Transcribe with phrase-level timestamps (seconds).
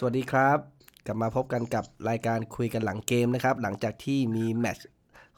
[0.00, 0.58] สวัสดีครับ
[1.06, 4.86] กลับมาพบกันกับรายการคุยกันหลังเกมนะครับ หลังจากที่มีแมตช์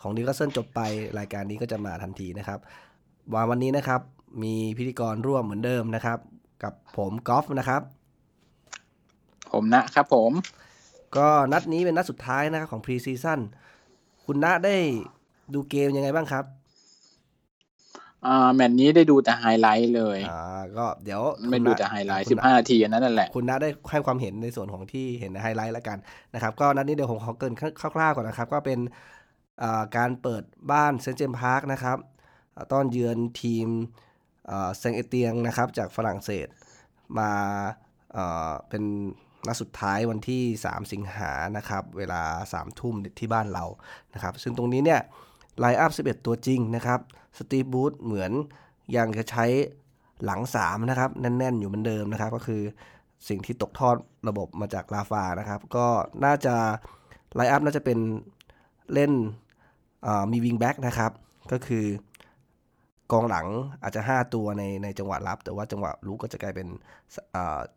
[0.00, 0.80] ของนิวคาสเซิลจบไป
[1.18, 2.58] รายการนี้ก็จะมาทันทีนะครับ
[3.32, 4.00] วันวันนี้นะครับ
[4.42, 6.18] มีพิธีกรร่วมเหมือนเดิมนะครับ
[6.62, 7.82] กับผมกอล์ฟนะครับ
[9.52, 10.32] ผมนะครับผม
[11.16, 13.40] ก็นัดนี้เป็นนัดสุดท้ายนะครับของพรีซีซั่น
[14.24, 14.76] คุณณัฐได้
[15.54, 16.44] ดูเกมยังไงบ้างครับ
[18.26, 25.98] อ่าแมตช์นี้ได้ดูแต่ไฮไลท์เลยอ่าก็เดี๋ยวไม่คุณดูณแต่ไฮไลท์คุสิณบณห้านาทีอันนั้นนั่นแหละ คุณณได้ให้ความเห็นในส่วนของที่เห็นในไฮไลท์แล้วกัน
[26.34, 28.78] นะครับ ก็นัดนี้เดี๋ยวผมขอเกรินคร่าวๆก่อนนะครับ ก็เป็น
[29.62, 31.98] อ่าการเปิดบ้านเซนต์เจมส์พาร์คนะครับ
[32.54, 33.66] อ่าต้อนเยือนทีม
[34.78, 36.46] เซงเอเตียงนะครับ จากฝรั่งเศส
[37.18, 37.30] มา
[38.12, 38.84] เอ่อเป็น
[39.46, 42.22] นัดสุดท้ายวันที่ 3 สิงหานะครับ เวลา
[42.54, 43.64] 3 ทุ่มที่บ้านเรา
[44.14, 45.00] นะครับ ซึ่งตรงนี้เนี่ย
[45.60, 47.00] ไลน์อัพ 11 ตัวจริงนะครับ
[47.38, 48.32] สตีฟบรูซเหมือน
[48.96, 49.44] ยังจะใช้
[50.24, 52.62] หลัง 3 นะครับ แน่น ๆ อยู่เหมือนเดิมนะครับ ก็คือ
[53.28, 53.96] สิ่งที่ตกทอด
[54.28, 55.86] ระบบมาจากราฟานะครับ ก็
[56.24, 56.54] น่าจะ
[57.34, 57.98] line up น่าจะเป็น
[58.92, 59.12] เล่น
[60.32, 61.12] มีวิงแบ็กนะครับ
[61.52, 61.84] ก็คือ
[63.12, 63.46] กองหลัง
[63.82, 66.68] อาจจะ 5 ตัวในในจังหวะรับ แต่ว่าจังหวะรุกก็จะกลายเป็น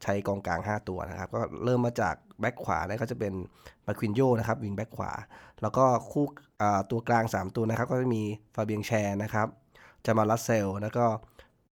[0.03, 3.33] ใช้กองกลาง 5 ตัวนะครับ ก็เริ่มมาจากแบ็กขวาเนี่ยก็จะเป็น
[3.85, 5.11] มานกีโยนะครับวิงแบ็กขวา
[5.61, 6.25] แล้วก็คู่
[6.91, 8.23] ตัวกลาง 3 ตัวนะครับ ก็จะมี
[8.55, 9.47] ฟาเบียนแชร์นะครับ
[10.05, 11.05] จามาลลาสเซลส์แล้วก็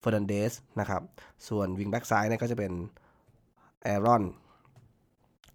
[0.00, 1.02] เฟอร์นันเดสนะครับ
[1.48, 2.72] ส่วนวิงแบ็กซ้ายเนี่ยก็จะเป็น
[3.82, 4.24] แอรอน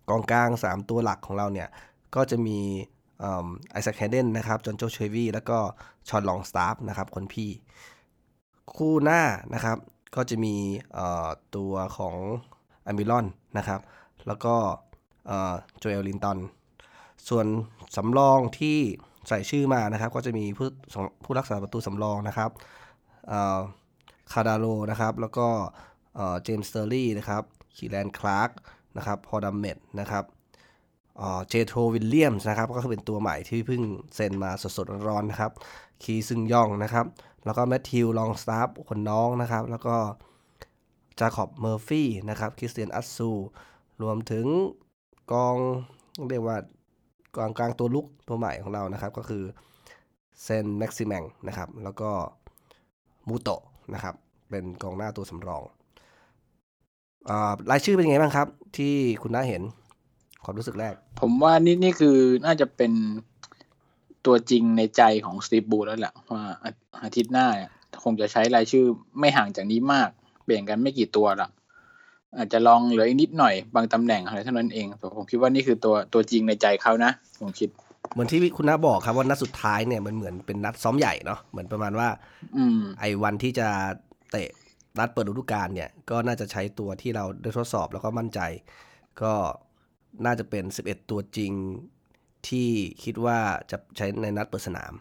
[0.09, 1.70] กองกลาง 3 ตัวหลักของเราเนี่ย
[2.16, 2.59] ก็จะมี
[3.71, 5.57] ไอแซคเฮเดนนะครับจอนโจเชลวีย์แล้วก็
[6.09, 7.49] ฌอนลองสตาฟฟ์นะครับคนพี่
[8.75, 9.21] คู่หน้า
[9.53, 9.77] นะครับ
[10.15, 10.55] ก็จะมี
[11.55, 12.15] ตัวของ
[12.88, 13.25] อัลมิรอน
[13.57, 13.79] นะครับ
[14.27, 14.55] แล้วก็
[15.79, 16.37] โจเอลลินตัน
[17.29, 17.45] ส่วน
[17.95, 18.77] สำรองที่
[19.27, 20.67] ใส่ชื่อมานะครับ ก็จะมีผู้
[21.23, 22.49] ผู้รักษาประตูสำรองนะครับ
[24.31, 25.47] คาร์ลดาร์โลว์นะครับ แล้วก็
[26.43, 27.43] เจมี่สเตอร์รี่นะครับ
[27.75, 28.49] เคียแรนคลาร์ก
[28.97, 30.23] นะครับพอลดัมเม็ตต์นะครับ
[31.49, 33.81] เจโทรวิลเลมส์นะครับ ก็คือเป็นตัวใหม่ที่เพิ่ง
[34.15, 35.52] เซ็นมาสดๆร้อนๆนะครับ
[36.03, 37.05] คีซองยองนะครับ
[37.45, 39.95] แล้วก็แมทธิวลองสตาฟฟ์คนน้องนะครับ แล้วก็
[41.19, 43.31] จาคอบเมอร์ฟี่นะครับคริสเตียนอัตซู
[44.03, 44.45] รวมถึง
[45.33, 45.55] กอง
[46.29, 46.58] เรียกว่า
[47.37, 49.43] กองกลางตัวรุกตัวใหม่ของเรานะครับ ก็คือ
[50.43, 52.09] แซงต์แม็กซิแมงนะครับ แล้วก็
[53.27, 53.61] มูโตะ
[53.93, 54.15] นะครับ
[54.49, 55.63] เป็นกองหน้าตัวสำรอง
[57.69, 58.47] รายชื่อเป็นยังไงบ้างครับ
[58.77, 59.63] ที่คุณณัฐเห็น
[60.44, 62.92] ความรู้สึกแรก ผมว่านี่นี่คือน่าจะเป็น
[64.26, 66.44] ตัวจริงในใจของสตีฟบรูซแล้วแหละว่า
[67.04, 67.48] อาทิตย์หน้า
[68.04, 68.86] คงจะใช้รายชื่อ
[69.20, 70.10] ไม่ห่างจากนี้มาก
[70.44, 71.50] เปลี่ยนกันไม่กี่ตัวละ
[72.38, 77.11] อาจจะลองเหลืออีกนิดหน่อยบางตำแหน่งอะไรเท่านั้นเองแต่ผมคิดว่านี่คือตัวตัวจริงในใจเขานะ
[77.42, 77.70] ผมคิด
[78.14, 82.08] เหมือนที่คุณน้าบอกครับว่านัดสุดท้ายเนี่ยมันเหมือนเป็นนัดซ้อมใหญ่เนาะเหมือนประมาณว่า
[82.58, 83.67] อืม ไอ้วันที่จะ
[84.32, 84.50] เตะ
[85.00, 88.39] นัดเปิดฤดูกาลเนี่ย ก็น่าจะใช้ตัวที่เราได้ทดสอบแล้วก็มั่นใจ
[89.21, 89.33] ก็
[90.25, 91.52] น่าจะเป็น 11 ตัวจริง
[92.47, 92.69] ที่
[93.03, 93.39] คิดว่า
[93.71, 94.93] จะใช้ในนัดเปิดสนาม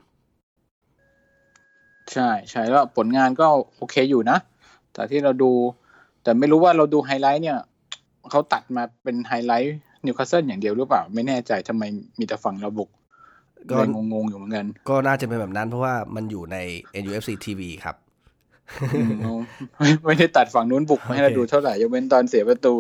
[2.13, 3.47] ใช่ใช่แล้วผลงานก็
[3.77, 4.39] โอเคอยู่นะ
[4.93, 5.53] แต่ที่เราดู
[6.23, 7.59] แต่ไม่รู้ว่าเราดูไฮไลท์เนี่ย
[8.31, 11.83] เขาตัดมาเป็นไฮไลท์นิวคาสเซิลอย่างเดียวหรือเปล่า ไม่แน่ใจทำไม
[12.19, 12.91] มีแต่ฝั่งเราบุก
[13.69, 16.57] ก็เลยงงๆอยู่เหมือนกัน ก็น่าจะเป็นแบบนั้นเพราะว่ามันอยู่ใน
[17.03, 17.97] NUFC TV ครับ
[18.95, 19.03] อื
[19.39, 19.41] ม
[19.79, 22.75] ไม่ไม่ได้ตัดฝั่งนู้นบุกให้เราโอเคดูเท่าไหร่ยกเว้นตอนเสียประตู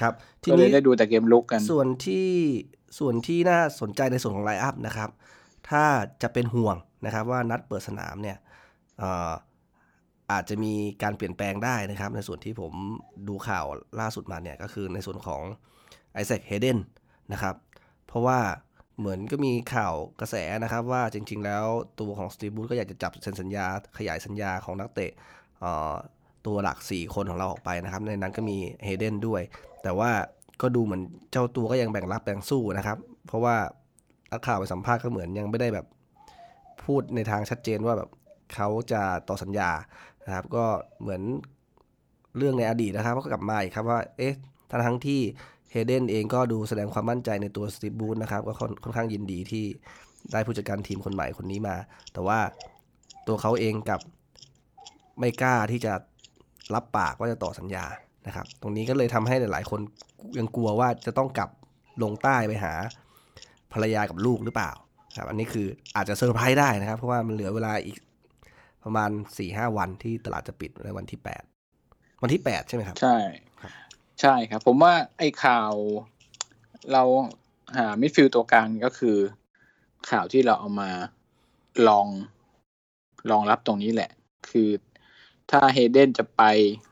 [0.00, 2.28] ครับ ทีก็เลยนี้ได้ดูแต่เกมลุกกัน ส่วนที่
[2.98, 5.10] ส่วนที่น่าสนใจในส่วนของไลน์อัพนะครับ
[5.68, 5.84] ถ้า
[6.22, 8.36] จะเป็นห่วงนะครับว่านัดเปิดสนามเนี่ย
[8.98, 9.32] เอ่อ
[10.32, 12.72] อาจจะมีการเปลี่ยนแปลงได้นะครับ ในส่วนที่ผม
[13.28, 13.64] ดูข่าว
[14.00, 15.42] ล่าสุดมาเนี่ยก็คือในส่วนของ
[16.12, 16.78] ไอแซคเฮเดน
[17.32, 17.54] นะครับ
[18.06, 18.38] เพราะว่า
[18.98, 21.64] เหมือนก็มีข่าวกระแสนะครับ ว่าจริง ๆ แล้ว
[22.00, 23.66] ตัวของสตีบูธก็อยากจะจับเซ็นสัญญา
[23.98, 25.12] ขยายสัญญาของนักเตะ
[25.60, 25.94] เอ่อ
[26.46, 29.42] ตัวหลัก 4 คนของเราออกไปนะครับ ในนั้นก็มีเฮเดนด้วย
[29.82, 30.10] แต่ว่า
[30.62, 31.02] ก็ดูเหมือน
[31.32, 33.56] เจ้าตัวก็ยังแบ่งรับแบ่งสู้นะครับ เพราะว่า
[34.32, 35.86] นักข่าวไปสัมภาษณ์ก็เหมือนยังไม่ได้แบบ
[36.84, 38.10] พูดในทางชัดเจนว่าแบบ
[38.54, 39.70] เขาจะต่อสัญญา
[40.26, 40.64] นะครับ ก็
[41.00, 41.22] เหมือน
[42.36, 44.34] เรื่องในอดีตนะครับก็กลับมาอีกครับว่าเอ๊ะ
[44.70, 45.20] ทั้งทั้งที่
[45.70, 49.64] เฮเดนเองก็ดูแสดงความมั่นใจในตัวสตีบูธนะครับก็ค่อนค่อนข้างยินดีที่
[50.32, 51.76] ได้ผู้จัดการทีมคนใหม่คนนี้มา
[52.12, 52.38] แต่ว่า
[53.26, 54.00] ตัวเขาเองกับ
[55.18, 55.92] ไม่กล้าที่จะ
[56.74, 57.84] รับปากว่าจะต่อสัญญา
[58.26, 59.80] นะครับ ตรงนี้ก็เลยทำให้หลาย ๆ คน
[60.38, 61.50] ยังกลัวว่าจะต้องกลับ
[62.02, 62.72] ลงใต้ไปหา
[63.72, 64.70] ภรรยากับลูกหรือเปล่า
[65.18, 67.96] ครับอันนี้คืออาจจะเซอร์ไพรส์ได้นะครับ เพราะว่ามันเหลือเวลาอีก
[68.84, 71.20] ประมาณ4ี่ห้าวันที่ตลาดจะปิดในวันที่
[71.70, 73.16] 8วันที่8ใช่ไหมครับ ใช่
[73.60, 73.72] ครับ
[74.20, 75.72] ใช่ครับ ผมว่าไอ้ข่าว
[76.92, 77.02] เรา
[77.76, 79.16] หามิดฟิลด์ตัวกลางก็คือ
[80.10, 80.90] ข่าวที่เราเอามา
[81.88, 82.06] ลอง
[83.30, 84.10] ลองรับตรงนี้แหละ
[84.50, 84.68] คือ
[85.50, 86.42] ถ้าเฮเดนจะไป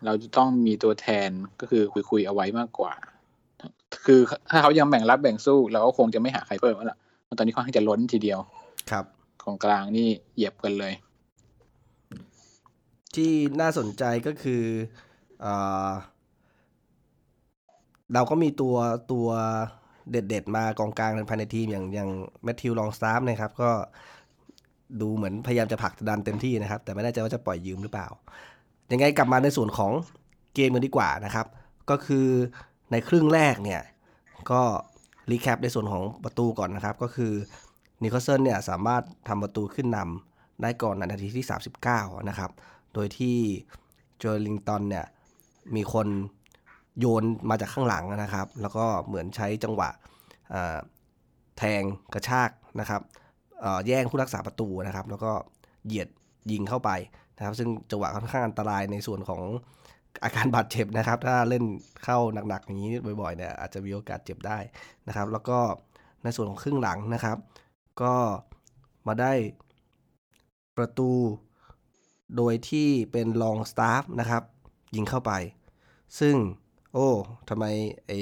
[0.05, 2.93] เราจะต้องมีตัวแทนก็คือคุยคุยๆเอาไว้มากกว่า
[4.05, 4.21] คือ
[4.51, 8.39] ถ้าเขายังแบ่งรับแบ่งสู้เราก็คงจะไม่หาใครเพิ่มแล้วล่ะเพราะตอนนี้ค่อนข้างจะล้นทีเดียว
[8.91, 9.05] ครับ
[9.45, 10.93] ของกลางนี่เหยียบกันเลย
[13.15, 14.63] ที่น่าสนใจก็คือ
[15.41, 15.47] เอ
[15.89, 15.91] อ
[18.15, 18.77] เราก็มีตัว
[19.13, 19.29] ตัว
[20.11, 22.11] เด็ดๆ มากองกลางภายในทีมอย่างอย่าง
[22.45, 23.71] แมทธิวลองสตาฟนะครับ ก็
[25.01, 28.09] ดูเหมือนพยายามจะผลักดันเต็มที่นะครับ แต่ไม่แน่ใจว่าจะปล่อยยืมหรือเปล่า
[28.93, 29.93] ยังไงกลับมาในส่วนของ
[30.55, 31.47] เกมกันดีกว่านะครับ
[31.91, 32.27] ก็คือ
[32.91, 33.83] ในครึ่งแรกเนี่ย
[34.51, 34.63] ก็
[35.31, 37.33] รีแคปในส่วนของประตูก่อนนะครับ ก็คือ
[38.03, 41.47] นิโคลเซนเนี่ยสามารถทำประตูขึ้นนำได้ก่อนในนาทีที่
[41.87, 42.51] 39 นะครับ
[42.95, 43.37] โดยที่
[44.19, 45.07] โจลิงตันเนี่ย
[45.77, 46.09] มีคน
[46.99, 49.91] โยนมาจากข้างหลังนะครับ แล้วก็เหมือนใช้จังหวะ
[51.59, 51.83] แทง
[52.15, 52.51] กระชาก
[52.81, 53.03] นะครับ
[53.87, 55.33] แย่งผู้รักษาประตูนะครับ แล้วก็
[55.87, 56.09] เหยียด
[56.53, 56.91] ยิงเข้าไป
[57.37, 59.43] นะครับ ซึ่งจังหวะค่อนข้างอันตรายในส่วนของ
[60.25, 61.65] อาการบาดเจ็บนะครับ ถ้าเล่น
[62.05, 62.19] เข้า
[62.49, 62.91] หนักๆอย่างนี้
[63.21, 64.59] บ่อยๆเนี่ยอาจจะมีโอกาสเจ็บได้
[65.09, 65.59] นะครับ แล้วก็
[66.25, 67.39] ในส่วนของครึ่งหลังนะครับ
[68.03, 68.15] ก็
[69.07, 69.33] มาได้
[70.77, 71.11] ประตู
[72.37, 74.43] โดยที่เป็นลองสตาฟฟ์นะครับ
[74.97, 75.33] ยิงเข้าไป
[76.21, 76.37] ซึ่ง
[76.95, 77.09] โอ้
[77.49, 77.65] ทำไม
[78.07, 78.13] ไอ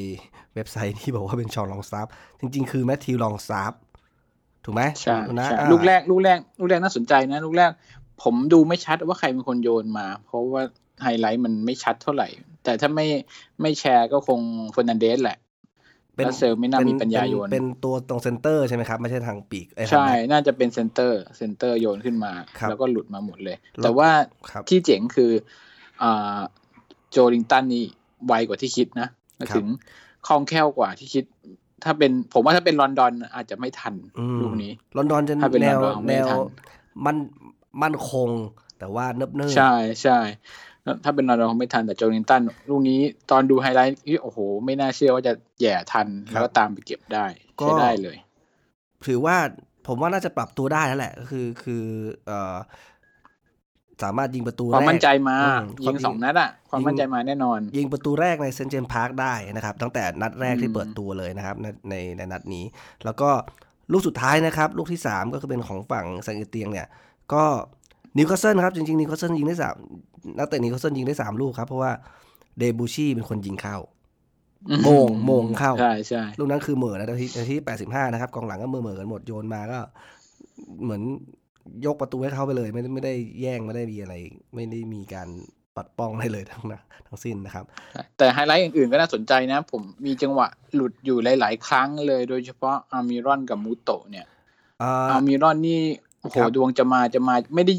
[0.54, 2.06] เว็บไซต์ที่บอกว่าเป็นฌอนลองสตาฟฟ์
[2.40, 3.72] จริงๆ คือแมทธิวลองสตาฟฟ์
[4.66, 7.70] ถูกไหมใช่นะลูกแรกลูกแรกลูกแรกน่าสนใจนะ ลูกแรก
[8.22, 10.62] ผมดูไม่ชัดว่าใครเป็นคนโยนมา เพราะว่า
[11.02, 12.28] ไฮไลท์มันไม่ชัดเท่าไหร่
[12.64, 13.06] แต่ถ้าไม่
[13.62, 14.40] ไม่แชร์ก็คง
[14.72, 15.38] เฟอร์นันเดสแหละ
[16.16, 22.32] เป็นเซลไม่น่ามีปัญญาโยน เป็นตัวตรงเซนเตอร์ใช่ไหมครับ ไม่ใช่ทางปีกใช่ น่าจะเป็นเซนเตอร์เซนเตอร์โยนขึ้นมา
[22.68, 24.10] แล้วก็หลุดมาหมดเลย แต่ว่า
[24.68, 25.32] ที่เจ๋งคือ
[26.02, 26.38] อ่า
[27.10, 27.84] โจลิงตันนี่
[28.26, 29.08] ไวกว่าที่คิดนะ
[29.56, 29.66] ถึง
[30.26, 31.24] คล่องแคล่วกว่าที่คิด
[31.84, 33.94] ถ้าเป็นผมว่าถ้าเป็นลอนดอนอาจจะไม่ทัน
[34.40, 36.26] ลูกนี้ ลอนดอนจะแนวแนว
[37.06, 37.16] มัน
[37.82, 38.30] มันคง
[38.78, 40.18] แต่ว่าเนิบเนิบใช่ใช่
[41.04, 43.00] ถ้าเป็นนอนเราไม่ทันแต่โจลินตันลูกนี้
[43.30, 47.24] ตอนดูไฮไลท์โอ้โห ไม่น่าเชื่อว่าจะแย่งทัน แล้วก็ตามไปเก็บได้
[47.56, 48.16] ใช้ได้เลย
[49.06, 49.36] ถือว่า
[49.86, 51.84] ผมว่าน่าจะปรับตัวได้แล้วแหละก็คือคือ
[52.26, 52.56] เอ่อ
[54.02, 55.36] สามารถยิงประตูความมั่นใจมา
[55.84, 62.64] ยิงสองนัดอะ ความมั่นใจมาแน่นอน ยิงประตูแรกในเซนต์เจมส์พาร์คได้นะครับ ตั้งแต่นัดแรกที่เปิดตัวเลยนะครับในในในนัดนี้
[63.04, 63.30] แล้วก็
[63.92, 66.86] ลูกสุดท้ายนะครับ ลูกที่สามก็คือเป็นของฝั่งแซงต์เอเตียนเนี่ย
[67.32, 67.44] ก็
[68.16, 69.74] นิวคาสเซิลครับ จริงๆนิวคาสเซิลยิงได้สาม
[70.38, 71.92] นักเตะนิวคาสเซิลยิงได้สามลูกครับ เพราะว่า
[72.58, 73.76] เดบูชี่เป็นคนยิงเข้า
[74.84, 79.78] โหม่งโหม่งเข้าใช่ใช่ลูกนั้นคือเหม่อนะนาทีนาทีแปดสิบห้านะครับกองหลังก็เมื่อเหม่อกันหมดโยนมาก็
[80.84, 81.02] เหมือน
[81.86, 84.14] ยกประตูให้เขาไปเลย ไม่ไม่ได้แย่งไม่ได้มีอะไร
[84.54, 85.28] ไม่ได้มีการ
[85.76, 87.64] ปัดป้องอะไรเลยทั้งนั้นทั้งสิ้นนะครับ
[88.18, 94.26] แต่ไฮไลท์อื่นๆก็น่าสนใจนะ ผมมีจังหวะหลุดอยู่หลาย ๆ ครั้งเลยโดยเฉพาะอัลมิรอนกับมูโตะเนี่ย
[95.10, 95.80] อัลมิรอนนี่
[96.20, 97.74] โอ้โหดวงจะมาจะมาไม่ได้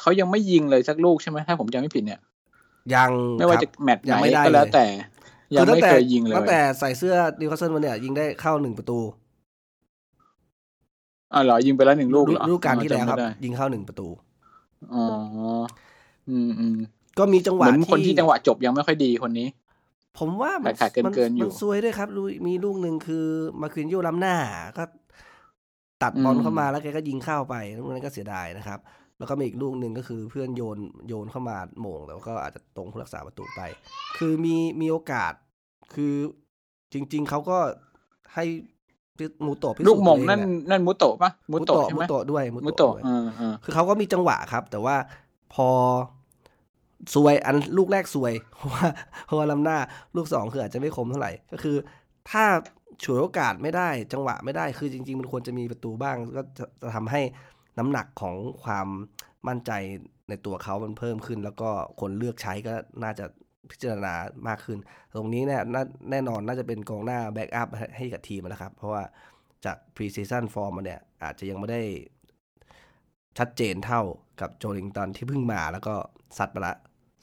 [0.00, 2.20] เขายังไม่ยิงเลยสักลูกใช่ไหมถ้าผมจำไม่ผิดเนี่ย
[2.94, 4.14] ยังไม่ว่าจะแมตช์ไหน
[4.46, 4.86] ก็แล้วแต่
[5.54, 8.98] ยังไม่เคยยิงเลยตั้งแต่ใส่เสื้อนิวคาสเซิลมาเนี่ย ยิงได้เข้าหนึ่งประตู
[11.34, 14.08] อ๋อเหรอยิงไปแล้วหนึ่งลูกลูกการที่แล้วครับ ยิงเข้าหนึ่งประตู
[14.94, 15.04] อ๋อ
[16.30, 16.76] อืมอืม
[17.18, 19.48] ก็มีจังหวะเหมือนคนที่จังหวะจบยังไม่ค่อยดีคนนี้
[20.18, 22.08] ผมว่ามันขาดเกินเกินอยู่มันซวยด้วยครับ
[22.46, 23.26] มีลูกหนึ่งคือ
[23.60, 24.36] มาคืนโยล้ำหน้า
[24.78, 24.84] ก็
[26.02, 28.78] ตัดบอลเข้ามาแล้วแกก็ยิงเข้าไปลูกนั้นก็เสียดายนะครับ
[29.18, 33.60] แล้วก็มีอีกลูกหนึ่งก็คือเพื่อนโยนโยนเข้ามาโมงแล้วก็อาจจะตรงผู้รักษาประตูไป
[34.18, 35.32] คือมีมีโอกาส
[35.94, 36.14] คือ
[36.92, 37.58] จริง ๆเขาก็
[38.34, 38.44] ให้
[39.46, 40.40] มูโตะพิสูจน์ลูกมงนั่น
[40.70, 42.94] นั่นมูโตะปะมูโตะใช่ไหมมูโตะด้วยมูโตะ
[43.64, 44.96] คือเขาก็มีจังหวะครับ แต่ว่า
[45.54, 45.68] พอ
[47.14, 48.86] สวยอันลูกแรกสวยเพราะว่า
[49.26, 49.78] เพราะว่าลำหน้า
[50.16, 51.76] ลูกสองคืออาจจะไม่คมเท่าไหร่ ก็คือ
[52.30, 52.44] ถ้า
[53.04, 57.20] ฉวยโอกาสไม่ได้ จังหวะไม่ได้คือจริง ๆ มันควรจะมีประตูบ้าง ก็จะทำให้
[57.78, 58.86] น้ำหนักของความ
[59.48, 59.72] มั่นใจ
[60.28, 63.24] ในตัวเขามันเพิ่มขึ้น แล้วก็คนเลือกใช้ก็น่าจะ
[63.70, 64.14] พิจารณา
[64.48, 64.78] มากขึ้น
[65.14, 65.62] ตรงนี้เนี่ย
[66.10, 69.02] แน่นอนน่าจะเป็นกองหน้า backup ให้กับทีมนะครับ เพราะว่า
[69.64, 71.82] จาก pre-season ฟอร์มมาเนี่ย อาจจะยังไม่ได้
[73.38, 74.02] ชัดเจนเท่า
[74.40, 75.94] กับโจเอลินตันที่เพิ่งมาแล้วก็
[76.38, 76.74] ซัดไปละ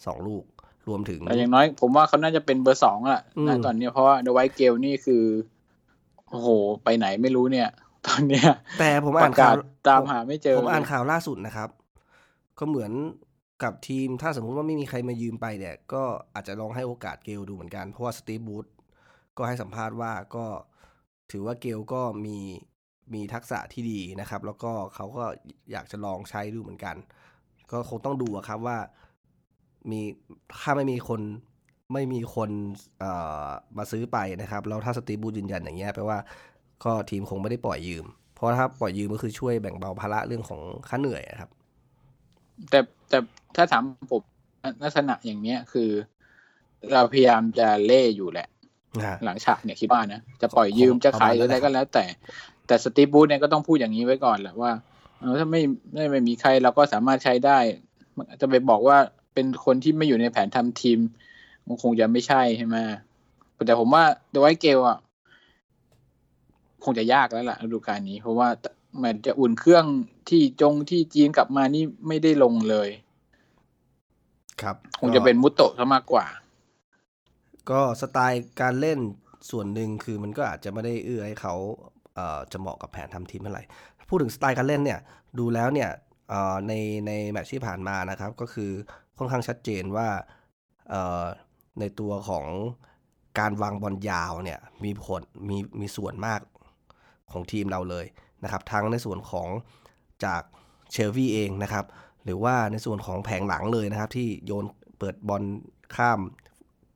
[0.06, 0.44] สองลูก
[0.88, 5.24] รวมถึงแต่อย่างน้อยผมว่าเขาน่าจะเป็นเบอร์สองอะนะตอนนี้เพราะว่าเดอะไวท์เกลนี่คือ
[6.30, 6.50] โอ้โห
[6.84, 7.70] ไปไหนไม่รู้เนี่ย
[8.08, 8.48] ตอนเนี้ย
[8.80, 9.56] แต่ผมอ่านข่าว
[9.90, 11.70] ตามหาไม่เจอ ผมอ่านข่าวล่าสุดนะครับ
[12.60, 12.92] ก็เหมือน
[13.64, 16.04] กับทีมถ้าสมมุติว่าไม่มีใครมายืมไปเนี่ย ก็
[16.34, 18.66] อาจจะลองให้โอกาสเกลดูเหมือนกัน เพราะว่าสตีฟ บรูซ
[19.38, 20.46] ก็ให้สัมภาษณ์ว่าก็
[21.32, 22.38] ถือว่าเกลก็มี
[23.14, 25.24] มีทักษะที่ดีนะครับ แล้วก็เขาก็
[25.72, 26.96] อยากจะลองใช้ดูเหมือนกัน
[27.72, 28.78] ก็คงต้องดูครับว่า
[29.92, 30.02] มี
[30.62, 31.22] ถ้าไม่มีคน
[31.94, 32.50] ไม่มีคน
[33.78, 36.20] มาซื้อไปนะครับแล้วถ้าสตีบูธยืนยันอย่างเงี้ยแปลว่า
[36.84, 41.52] ก็ทีมคงไม่ได้ปล่อยยืม เพราะถ้าปล่อยยืมก็คือช่วยแบ่งเบาภาระเรื่องของค่าเหนื่อยครับ
[42.70, 43.20] แต่แต่
[43.56, 44.22] ถ้าถามผม
[44.84, 45.90] ลักษณะอย่างเนี้ยคือ
[46.94, 48.48] เราพยายามจะเล่อยู่แหละ
[48.98, 52.06] นะฮะหลังฉากเนี่ยคิดว่านะ จะปล่อยยืมจะขายหรืออะไรก็แล้ว แต่
[52.68, 54.72] แต่สตีฟบูธเนี่ยก็ต้องพูดอย่างนี้ไว้ก่อนแหละว่า
[55.20, 55.62] เออถ้าไม่
[55.94, 57.58] ไม่ไม่มีใครเราก็สามารถใช้ได้
[58.18, 58.98] มันจะไปบอกว่า
[59.34, 61.00] เป็นคนที่ไม่อยู่ในแผนทำทีม
[61.68, 62.76] มันคงจะไม่ใช่ใช่ไหม
[63.66, 64.98] แต่ผมว่าเดวไวเกลอะ
[66.84, 68.48] คงจะยากแล้วล่ะฤดูกาลนี้ เพราะว่า
[69.04, 69.86] มันจะอุ่นเครื่อง
[70.30, 72.90] ที่จงที่จีนกลับมานี่ไม่ได้ลงเลย
[74.64, 76.26] ครับคงจะเป็นมุตโตะซะมากกว่า
[77.70, 79.00] ก็สไตล์การเล่น
[79.52, 81.56] ส่วนหนึ่งคือมันก็อาจจะไม่ได้เอื้อให้เขา
[82.16, 83.64] เอ่อจะเหมาะกับแผนทำทีมเท่าไหร่
[84.10, 85.00] พูดถึงสไตล์การเล่นเนี่ย
[85.40, 85.90] ดูแล้วเนี่ย
[86.30, 86.74] เอ่อใน
[87.08, 88.72] ในแมตช์ที่ผ่านมานะครับ ก็คือ
[89.18, 90.08] ค่อนข้างชัดเจนว่า
[90.90, 91.24] เอ่อ
[91.80, 92.46] ในตัวของ
[93.40, 96.42] การวางบอลยาวเนี่ยมีผลมีมีส่วนมาก
[97.32, 98.06] ของทีมเราเลย
[98.44, 99.48] นะครับ ทั้งในส่วนของ
[100.26, 100.42] จาก
[100.92, 101.86] เชลวีเองนะครับ
[102.26, 104.66] หรือว่าในส่วนของแผงหลังเลยนะครับ ที่โยน
[105.00, 105.44] เปิดบอล
[105.96, 106.20] ข้าม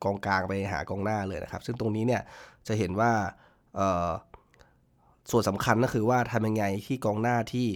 [0.03, 2.21] กองกลางไปหากองหน้าเลยนะครับ ซึ่งตรงนี้เนี่ย
[2.67, 3.11] จะเห็นว่า
[5.31, 7.67] ส่วนสำคัญก็คือว่าทำยังไงที่กองหน้าที่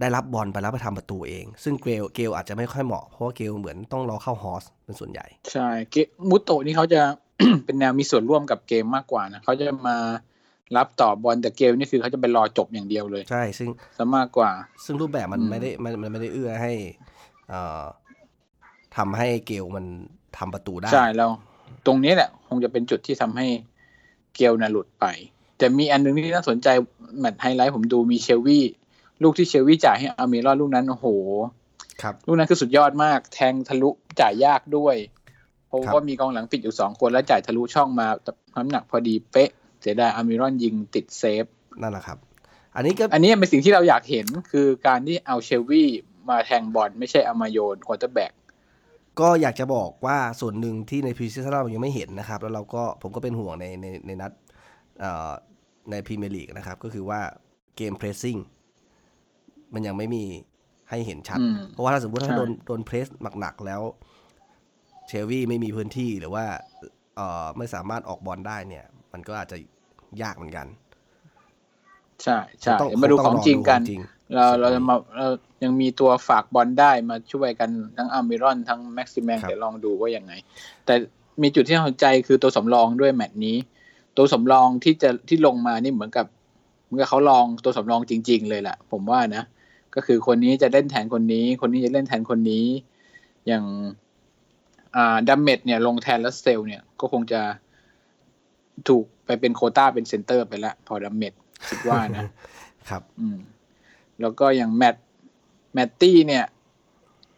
[0.00, 5.96] ได้รับบอลไปแล้วไปทำประตูเอง ซึ่งเกลเกลอาจจะไม่ค่อยเหมาะเพราะว่าเกลเหมือนต้องรอเข้าฮอสเป็นส่วนใหญ่ ใช่เก
[6.30, 7.00] มุตโตนี่เขาจะ
[7.64, 9.96] เป็นแนวมีส่วนร่วมกับเกมมากกว่านะเขาจะมา
[10.76, 14.50] รับต่อบอลแต่เกมนี่คือเขาจะไปรอจบอย่างเดียวเลย ใช่ ซึ่งซะมากกว่า
[14.84, 16.72] ซึ่งรูปแบบมันอืมไม่ได้มันมันไม่ได้เอื้อให้
[17.48, 17.84] เอ่อ
[18.96, 19.84] ทำให้เกลมัน
[20.38, 21.30] ทำประตูได้ใช่แล้ว
[21.86, 23.46] ตรงนี้แหละ คงจะเป็นจุดที่ทำให้
[24.36, 25.04] เกลน่ะหลุดไป
[25.58, 26.68] แต่มีอันหนึงที่น่าสนใจ
[27.20, 28.64] แมตช์ไฮไลท์ผมดูมีเชลวี่
[29.22, 31.06] ลูกที่เชลวี่จ่ายให้อามิรอนลูกนั้นโอ้โห
[32.02, 34.96] ครับ ลูกนั้นคือสุดยอดมาก แทงทะลุจ่ายยากด้วย
[35.66, 38.06] เพราะครับว่ามีกองหลังปิดอยู่สองคนแล้วจ่ายทะลุช่องมา
[38.56, 39.50] น้ำหนักพอดีเป๊ะ
[39.80, 41.44] เสียดายอัลมิรอนยิงติดเซฟ
[41.80, 42.18] นั่นแหละครับ
[42.76, 45.88] อันนี้ก็อันนี้เป็นสิ่งที่เราอยากเห็นคือการที่เอาเชลวี่
[46.28, 48.32] มาแทงบอลไม่ใช่เอามาโยน quarterback
[49.20, 54.32] ก็อยากจะบอกว่าส่วนหนึ่งที่ใน pre-season เรายังไม่เห็นนะครับ แล้วเราก็ผมก็เป็นห่วงในในในนัด
[55.00, 55.30] เอ่อ
[55.90, 57.20] ในพรีเมียร์ลีกนะครับ ก็คือว่า
[57.76, 58.36] เกม pressing
[59.74, 60.24] มันยังไม่มี
[60.90, 63.06] ให้เห็นชัดอืมเพราะว่าถ้าสมมติถ้าใช่โดนโดน press
[63.40, 63.82] หนักๆแล้ว
[65.08, 66.44] เชลวี่ไม่มีพื้นที่หรือว่า
[67.16, 69.56] เอ่อไม่สามารถออกบอลได้เนี่ย มันก็อาจจะ
[70.22, 70.66] ยากเหมือนกัน
[72.22, 74.02] ใช่ใช่ต้องเดี๋ยวมาดูต้ของจริงกันจริง
[74.34, 75.28] เราส่วนเรานี้จะมาเรา
[75.62, 80.32] ยังมีตัวฝากบอลได้มาช่วยกันทั้งอามิรอนทั้งแม็กซิแมนครับเดี๋ยวลองดูว่ายังไง
[80.86, 80.94] แต่
[81.42, 83.56] มีจุดที่น่าสนใจคือตัวสำรองด้วยแมตช์นี้
[84.16, 86.26] ตัวสำรองที่จะที่ลงมานี่เหมือนกับ
[86.84, 89.44] เหมือนกับเขาลองตัวสำรองจริง ๆ เลยแหละผมว่านะ
[89.94, 92.66] ก็คือคนนี้จะเล่นแทนคนนี้ คนนี้จะเล่นแทนคนนี้
[93.46, 93.64] อย่าง
[94.96, 97.40] อ่าดัมเมดเนี่ยลงแทนลัสเซลเนี่ยก็คงจะ
[98.88, 101.32] ถูกไปเป็นโควต้าเป็นเซนเตอร์ไปแล้วพอดัมเมด
[101.68, 102.24] คิดว่านะ
[102.90, 103.38] ครับ อืม
[104.20, 104.96] แล้วก็อย่างแมต
[105.74, 106.44] แมตตี้เนี่ย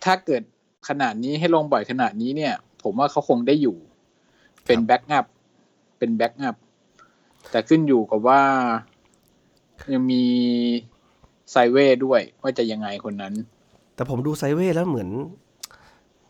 [0.04, 0.42] ถ้าเกิด
[0.88, 3.76] ขนาดนี้ให้ลงบ่อยขนาดนี้เนี่ย ผมว่าเขาคงได้อยู่
[4.66, 5.26] เป็นครับแบ็กอัพ
[5.98, 6.56] เป็นแบ็กอัพ
[7.50, 8.42] แต่ขึ้นอยู่กับว่า
[9.92, 10.24] ยังมี
[11.50, 13.34] ไซเว่ด้วยว่าจะยังไงคนนั้น
[13.94, 15.08] แต่ผมดูไซเว่แล้วเหมือน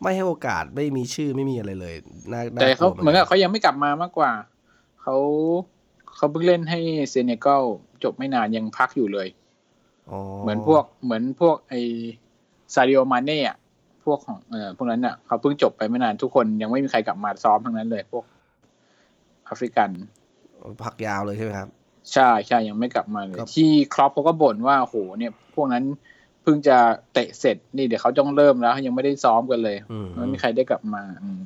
[0.01, 1.95] ไม่ให้โอกาสไม่มีชื่อไม่มีอะไรเลย
[2.31, 4.31] น่าน่แต่เขากลัวเหมือนกับเขายังไม่กลับมามากกว่า
[5.03, 5.17] เขา
[6.15, 6.79] เขาเพิ่งเล่นให้
[7.09, 7.63] เซเนกัล
[8.03, 9.27] จบไม่นานยังพักอยู่เลย
[10.09, 11.73] อ๋อเหมือนพวกเหมือนพวกไอ
[12.73, 13.57] ซาริโอมาเน่อะ
[14.05, 18.25] พวกของเออพวกนั้นอะเขาเพิ่งจบไปไม่นานทุกคนยังไม่มีใครกลับมาซ้อมทั้งนั้นเลย พวก
[19.45, 19.89] แอฟริกัน
[20.83, 21.69] พักยาวเลยใช่ไหมครับ
[22.13, 25.83] ใช่ใช่ยังไม่กลับมาเลยครับที่ครอปเขาก็บ่นว่าโหเนี่ย พวกนั้น
[26.41, 26.77] เพิ่งจะ
[27.13, 31.39] เตะเสร็จนี่เดี๋ยวเขาต้องเริ่มแล้วยังไม่ได้ซ้อมกันเลยอืมไม่มีใครได้กลับมาอืม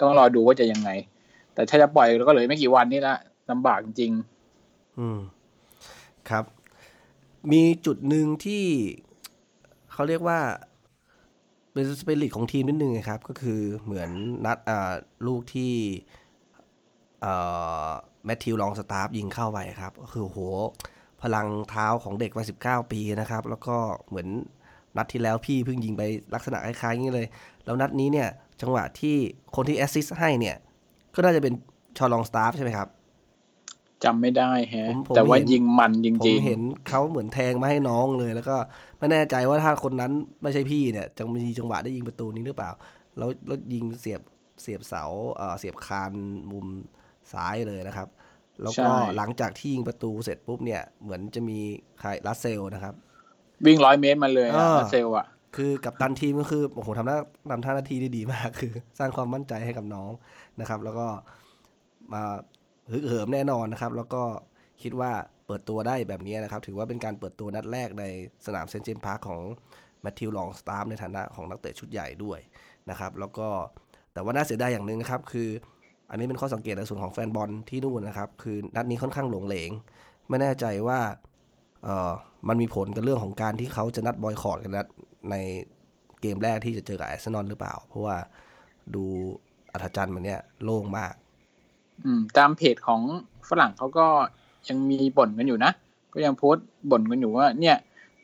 [0.00, 0.90] ต้องรอดูว่าจะยังไง
[1.54, 3.16] แต่ถ้าจะปล่อยแล้วก็เหลยไม่กี่วันนี่ละ
[3.50, 4.12] ลำบากจริง
[4.98, 5.18] อืม
[6.30, 6.44] ครับ
[7.52, 8.64] มีจุดหนึ่งที่
[9.92, 10.40] เขาเรียกว่า
[11.72, 14.10] เป็นสเปริตของทีมนิดนึงครับ ก็คือเหมือน
[14.46, 14.58] นัด
[15.26, 15.72] ลูกที่
[18.24, 20.38] แมทธิวลองสตาร์ฟยิงเข้าไปครับ ก็คือโห
[21.22, 23.76] พลังเท้าของเด็กวัยสิบเก้าปีนะครับ แล้วก็
[24.08, 24.28] เหมือน
[24.96, 26.02] นัดที่แล้วพี่เพิ่งยิงไป
[26.34, 27.26] ลักษณะคล้ายๆอย่างนี้เลย
[27.64, 28.28] แล้วนัดนี้เนี่ย
[28.60, 29.16] จังหวะที่
[29.54, 30.56] คนที่แอสซิสต์ให้เนี่ย
[31.14, 31.54] ก็น่าจะเป็น
[31.98, 38.56] ชอลองสตาร์ฟใช่ไหมครับๆจำไม่ได้แฮะผมผมแต่ว่าเห็นยิงมันจผริมงเห็นเขาเหมือนแทงมาให้น้องเลย แล้วก็
[38.98, 42.70] ไม่แน่ใจว่าถ้าคนนั้นไม่ใช่พี่เนี่ยจะมีจังหวะได้ยิงประตูนี้หรือเปล่า
[43.18, 44.20] แล้วแล้วยิงเสียบ
[44.62, 45.04] เสียบเสา
[45.36, 46.12] เอ่อเสียบคาน
[46.50, 46.66] มุม
[47.32, 48.08] ซ้ายเลยนะครับ
[48.62, 51.58] แล้วก็หลังจากที่ยิงประตูเสร็จปุ๊บเนี่ย เหมือนจะมี
[52.00, 55.26] ใครลัสเซลนะครับๆวิ่งร้อยเมตรมาเลยเออะอลาเซลอะ
[55.56, 57.18] คือกับตันทีมก็คือโอ้โหทำหน้า
[57.50, 60.10] ทำท่าหน้าที่ได้ดีมาก คือ สร้างความมั่นใจให้กับน้อง
[60.60, 61.06] นะครับ แล้วก็
[62.12, 62.22] มา
[62.92, 64.22] ฮึกเหิมแน่นอนนะครับ แล้วก็
[64.82, 65.12] คิดว่า
[65.46, 68.04] เปิดตัวได้แบบนี้นะครับ ถือว่าเป็นการเปิดตัวนัดแรกใน
[68.46, 69.40] สนามเซนต์เจมส์พาร์คของ
[70.02, 72.38] แมทธิวลองสตาฟฟ์ในฐานะของนักเตะชุดใหญ่ด้วย
[72.90, 73.48] นะครับ แล้วก็
[74.12, 75.48] แต่ว่าน่าเสียดายอย่างหนึ่งนะครับ คือ
[76.10, 79.70] อันนี้เป็นข้อสังเกตในส่วนของแฟนบอลที่นู่นนะครับ คือนัดนี้ค่อนข้างโหรงเหรง
[80.28, 81.00] ไม่แน่ใจว่า
[81.84, 82.12] เออ
[82.48, 84.86] มันมีผลกับเรื่องของการที่เขาจะนัดบอยคอตกันนัด
[85.30, 85.36] ใน
[86.20, 88.16] เกมแรกที่จะเจอกับอาร์เซนอลหรือเปล่า เพราะว่า
[88.94, 89.04] ดู
[89.72, 91.14] อัฒจันทร์มันเนี่ยโล่งมาก
[92.04, 93.02] อืม ตามเพจของ
[93.48, 94.06] ฝรั่งเขาก็
[94.68, 95.72] ยังมีบ่นกันอยู่นะ
[96.14, 97.76] ก็ยังโพสต์บ่นกันอยู่ว่า เนี่ย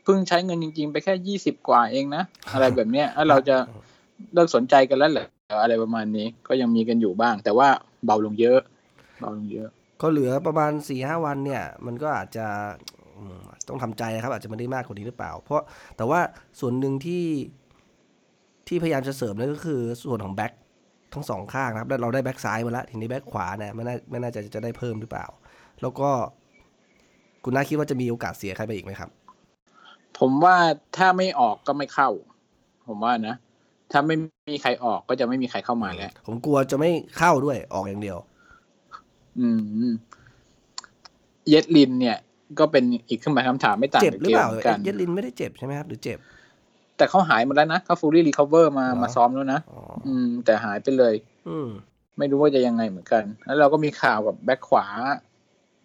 [0.05, 3.57] เพิ่งใช้เงินจริง ๆ ไปแค่ยี่สิบกว่าเองนะ อะไรแบบเนี้ยแล้วเราจะ
[4.35, 5.27] เลิกสนใจกันแล้วเหรอ
[5.63, 7.69] อะไรประมาณนี้ก็ยังมีกันอยู่บ้าง แต่ว่า
[8.05, 8.59] เบาลงเยอะ
[9.21, 9.69] เบาลงเยอะ
[10.03, 12.47] ก็เหลือประมาณ4ี่ห้าวันเนี่ย มันก็อาจจะ
[13.17, 15.63] อืมต้องทำใจนะครับ อาจจะไม่ได้มากกว่านี้หรือเปล่า เพราะ
[15.97, 16.21] แต่ว่า
[16.61, 17.25] ส่วนหนึ่งที่
[18.69, 20.53] ที่พยายามจะเสริมนั่นก็คือส่วนของแบ็ค
[21.13, 25.27] ทั้งสองข้างนะครับแล้วเราได้แบ็คซ้ายมาแล้วทีนี้แบ็คขวาเนี่ยไม่น่าไม่น่าจะจะได้เพิ่มหรือเปล่า
[25.83, 26.11] แล้วก็
[27.45, 29.11] คุณน่าคิดว่าจะมีโอกาสเสียใครไปอีกไหมครับ
[30.19, 30.57] ผมว่า
[30.97, 32.09] ถ้าไม่ออกก็ไม่เข้า
[32.89, 33.37] ผมว่านะ
[33.93, 34.17] ถ้าไม่
[34.51, 38.19] มีใครออกก็จะไม่มีใครเข้ามาแล้ว ผมกลัวจะไม่เข้าด้วยออกอย่างเดียว
[39.39, 39.49] อื
[39.91, 39.93] ม
[41.49, 42.19] เยดลินเนี่ย
[42.59, 46.19] ก็เป็นอีกขึ้นมาคำถามไม่ต่างเจ็บจากหรือเกเปมล่าเหมือนกันเยดลินไม่ได้เจ็บใช่ไหมครับ หรือเจ็บ
[46.99, 51.15] แต่เขาหายหมดแล้วนะเขา fully recover มาเหรอมาซ้อมแล้วนะอ๋ออืม แต่หายไปเลย
[51.49, 51.69] อืม
[52.19, 54.87] ไม่รู้ว่าจะยังไงเหมือนกัน แล้วเราก็มีข่าวกับแบ็คขวา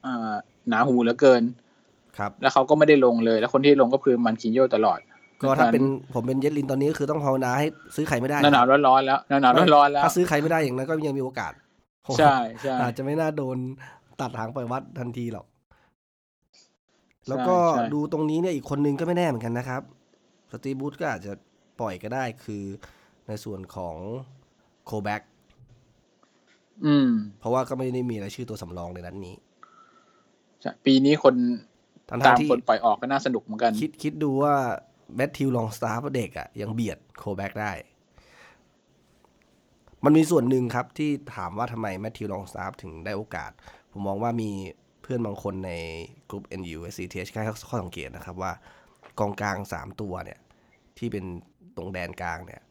[0.06, 0.34] อ่า
[0.70, 1.44] หนาหูเหลือเกิน
[2.18, 5.00] ครับ แล้วเขาก็ไม่ได้ลงเลย แล้วคนที่ลงก็คือมันกิโย่ตลอด
[5.42, 7.66] ก็ถ้าเป็นผมเป็นเยดลินตอนนี้ก็คือต้องภาวนาให้
[7.96, 11.54] ซื้อใครไม่ได้หนาวๆร้อนๆแล้วหนาวๆร้อนๆแล้ว ถ้าซื้อใครไม่ได้อย่างนั้นก็ยังมีโอกาส
[12.18, 13.58] ใช่ใช่อาจจะไม่น่าโดน
[14.22, 15.46] ตัดหางปล่อยวัดทันทีหรอก
[17.30, 19.82] แล้วก็ใช่ดูตรงนี้เนี่ยอีกคนนึงก็ไม่แน่เหมือนกันนะครับ
[20.54, 21.34] สตีฟ บรูซก็อาจจะ
[21.80, 22.64] ปล่อยก็ได้คือ
[23.28, 23.96] ในส่วนของ
[24.86, 25.22] โคลแบ็ก
[26.86, 29.36] อืม เพราะว่าก็ไม่ได้มีรายชื่อตัวสำรองในนั้นนี้
[30.62, 31.36] ใช่ปีนี้คน
[32.10, 34.56] ทั้งตามๆที่คนปล่อยออกก็น่าสนุกเหมือนกัน คิดคิดดูว่า
[35.16, 37.72] แมทธิวลองสตาฟฟ์เด็กอะ่ะ ยังเบียดโคลแบ็กได้
[40.04, 43.52] มันมีส่วนหนึ่งครับที่ถามว่าทำไมแมทธิวลองสตาฟฟ์ถึงได้โอกาส
[43.92, 44.50] ผมมองว่ามี
[45.02, 45.72] เพื่อนบางคนใน
[46.30, 48.52] กลุ่ม NUSCTH แค่ข้อสังเกตนะครับว่า
[49.20, 50.40] กองกลาง3ตัวเนี่ย
[50.98, 51.26] ที่เป็น
[51.78, 52.62] ตรงแดนกลางเนี่ย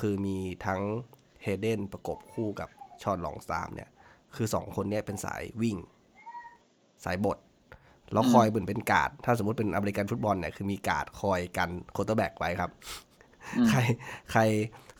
[0.00, 0.80] คือมีทั้ง
[1.42, 2.68] เฮเดนประกบคู่กับ
[3.02, 3.90] ชอนลองสตาฟฟ์เนี่ย
[4.36, 5.76] คือสองคนเนี่ยเป็นสายวิ่ง
[7.04, 7.38] สายบด
[8.12, 12.70] แล้วคอยเหมือนเป็นการ์ดถ้าสมมติเป็นอเมริกันฟุตบอลเนี่ยคือมีการ์ดคอยกัน quarterback ไว้ครับ
[13.56, 13.78] อืมใคร
[14.32, 14.40] ใคร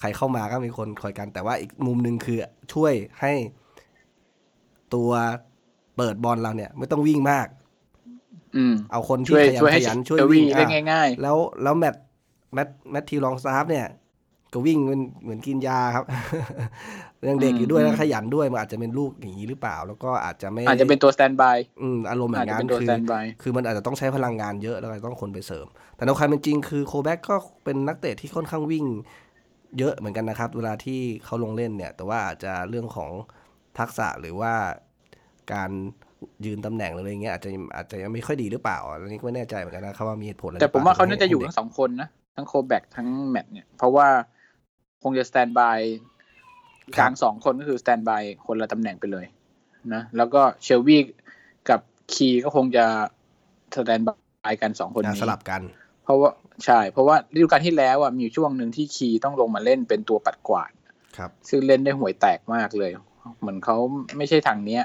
[0.01, 2.39] ใครเข้ามาก็มีคนคอยกัน แต่ว่าอีกมุมหนึ่งคือ
[2.73, 3.33] ช่วยให้
[4.95, 5.11] ตัว
[5.97, 7.47] เปิดบอลเราเนี่ย ไม่ต้องวิ่งมาก
[8.57, 11.95] อืมเอาคนที่ช่วยขยันช่วยขให้ยันช่ช่ววยยวิ่วิ่งงได้อะง่ายแล้วแล้วแมต
[12.55, 13.87] แมตแมตทีลองสตาฟเนี่ย
[14.53, 16.05] ก็วิ่งเหมือนเหมือนกินยาครับ
[17.29, 28.85] ยังเด็กอยู่ด้วยแล้วขยันด้วยมันอาจจะเป็นลูกอย่างนี้หรือเปล่า แล้วก็อาจจะไม่ๆอาจจะเป็นตัวสแตนบายอืมอารมณ์แบอาจบจะนั้เป็นนตัวคืสอแตนบายคือมันอาจจะต้องใช้พลังงานเยอะแล้วก็ต้องคนไปเสริม แต่ในความเป็นจริงคือโคแบ็กก็เป็นนักเตะที่ค่อนข้างวิ่ง
[29.79, 33.11] เยอะเหมือนกันนะครับ เวลาที่เขาลงเล่นเนี่ย แต่ว่าอาจจะเรื่องของ
[33.79, 34.53] ทักษะหรือว่า
[35.53, 35.71] การ
[36.45, 44.09] ยืนตำแหน่งหรืออะไรเงี้ยอาจจะอาจจะยังไม่ค่อยดีหรือเปล่าอันนี้ก็ไม่แน่ใจเหมือนกันนะครับว่ามีเหตุผลอะไรแต่ผมว่าเขาน่าจะอยู่หรืทั้ปงสองคนนะ ทั้งโคลแบ็กทั้งแมตต์เนี่ย เพราะว่า
[45.03, 45.79] คงจะ standby
[46.99, 49.27] กลางสองคนก็คือ standby คนละตำแหน่งไปเลย
[49.95, 50.99] นะแล้วก็เชลวีย์
[51.71, 51.81] กับ
[52.13, 52.85] คีก็คงจะ
[53.77, 55.63] standby กันสองคนอะนี้สลับกัน
[56.05, 56.31] เพราะว่า
[56.65, 60.73] ใช่ เพราะว่าฤดูกาลที่แล้วอะมีอยู่ช่วงหนึ่งที่คีต้องลงมาเล่นเป็นตัวปัดกวาด
[61.17, 62.91] ครับ ซึ่งเล่นได้ห่วยแตกมากเลย
[63.41, 63.77] เหมือนเขา
[64.17, 64.83] ไม่ใช่ทางเนี้ย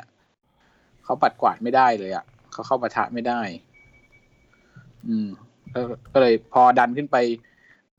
[1.04, 3.42] เขาปัดกวาดไม่ได้เลยอะเขาเข้าปะทะไม่ได้
[5.08, 5.30] อืม
[5.74, 5.82] ก็
[6.14, 7.18] ก็เลยพอดันขึ้นไป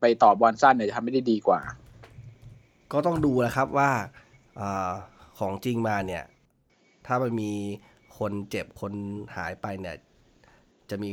[0.00, 1.60] ไปต่อบอลสั้นเนี่ยจะทำไม่ได้ดีกว่า
[2.92, 3.90] ก็ต้องดูนะครับว่า
[4.60, 4.92] อา
[5.38, 6.24] ของจริงมาเนี่ย
[7.06, 7.52] ถ้ามันมี
[8.18, 8.92] คนเจ็บคน
[9.36, 9.96] หายไปเนี่ย
[10.90, 11.10] จะมี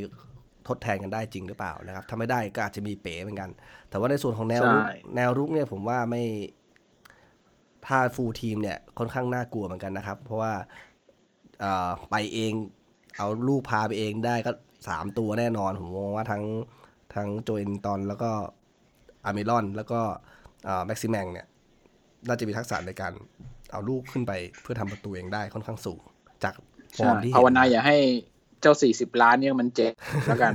[0.68, 3.50] ทดแทนกันได้จริงหรือเปล่านะครับ ถ้าไม่ได้ก็อาจจะมีเป๋เหมือนกัน
[3.90, 6.24] แต่ว่าในส่วนของแนวรุกใช่แนวรุกเนี่ยผมว่าไม่
[7.86, 10.54] ถ้าฟูลทีมเนี่ยค่อนข้างน่ากลัวเหมือนกันนะครับ เพราะว่า
[11.64, 12.54] อ่าไปเอง
[13.18, 14.52] เอาลูกพาไปเองได้ก็
[14.88, 16.44] สามตัวแน่นอน ผมมองว่าทั้ง
[17.16, 18.32] ทั้งโจเอนตอนแล้วก็
[19.26, 20.00] อาร์เมรอน แล้วก็
[20.86, 21.48] แม็กซิแมงเนี่ย
[22.28, 23.14] น่าจะมีทักษะในการ
[23.72, 26.02] เอาลูกขึ้นไปเพื่อทำประตูเองได้ค่อนข้างสูง
[26.44, 26.54] จาก
[26.98, 27.98] ฟอใช่ร์มที่เห็ภาวนนาอย่าให้
[28.62, 29.94] เจ้าสี่สิบล้านเนี่ยมันเจ็บ
[30.28, 30.54] แล้วกัน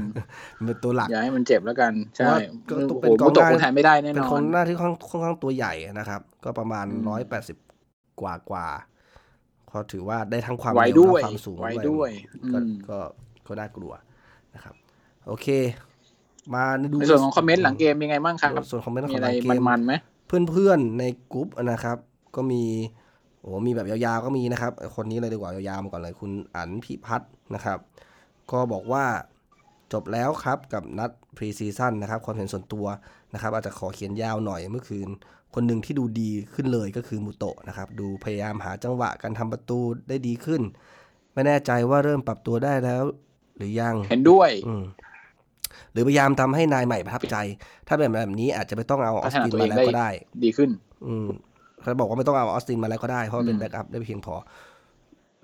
[0.57, 7.57] มันเป็นตัวหลักอย่าให้มันเจ็บแล้วกัน ใช่เพราะว่าก็โอ้เป็นโหกองมุตกหน้าคนไทยไม่ได้แน่นเป็นอคนนหน้าที่ค่อนค่อนข้างตัวใหญ่นะครับ ก็ประมาณอืมร้อยแปดสิบ
[8.21, 8.67] กว่ากว่า
[9.73, 12.11] ก็ถือว่าได้ทั้งความไวเร็วด้วยและความสูงไวด้วย
[12.53, 12.99] ก็อืมก็
[13.47, 13.93] ก็น่ากลัว
[14.55, 14.75] นะครับ
[15.27, 15.47] โอเค
[16.55, 19.93] มาดูในส่วนของคอมเมนต์หลังเกมเป็นไงบ้างครับส่วนคอมเมนต์ขมีองอะหไรลังเกมมันๆไหม
[20.51, 21.97] เพื่อนๆในกลุ่มนะครับ
[22.37, 22.63] ก็มี
[23.41, 27.79] โอ้มีแบบยาวๆก็มีนะครับ คนนี้เลยดีกว่ายาวๆมาก่อนเลยคุณอันพิพัฒน์นะครับ
[28.53, 29.05] ก็บอกว่า
[29.93, 32.87] จบแล้วครับกับนัด pre-season นะครับความเห็นส่วนตัว
[33.35, 35.09] นะครับ อาจจะขอเขียนยาวหน่อยเมื่อคืน
[35.55, 40.63] คนหนึ่งที่ดูดีขึ้นเลยก็คือมูโตะนะครับ ดูพยายามหาจังหวะการทำประตูได้ดีขึ้น
[41.35, 43.05] ไม่แน่ใจว่าเริ่มปรับตัวได้แล้ว
[43.57, 44.85] หรือยัง เห็นด้วยอืม
[45.93, 47.37] หรือพยายามทำให้นายใหม่ประทับใจ
[47.89, 50.11] ถ้าเป็นแบบนี้อาจจะไม่ต้องเอาออสตินมาแล้วก็ได้
[50.45, 50.71] ดีขึ้น
[51.07, 51.29] อืม
[51.81, 54.35] เขาบอกว่าไม่ต้องเอาออสตินมาแล้วก็ได้ เพราะว่าเป็นอืม backup ได้เพียงพอ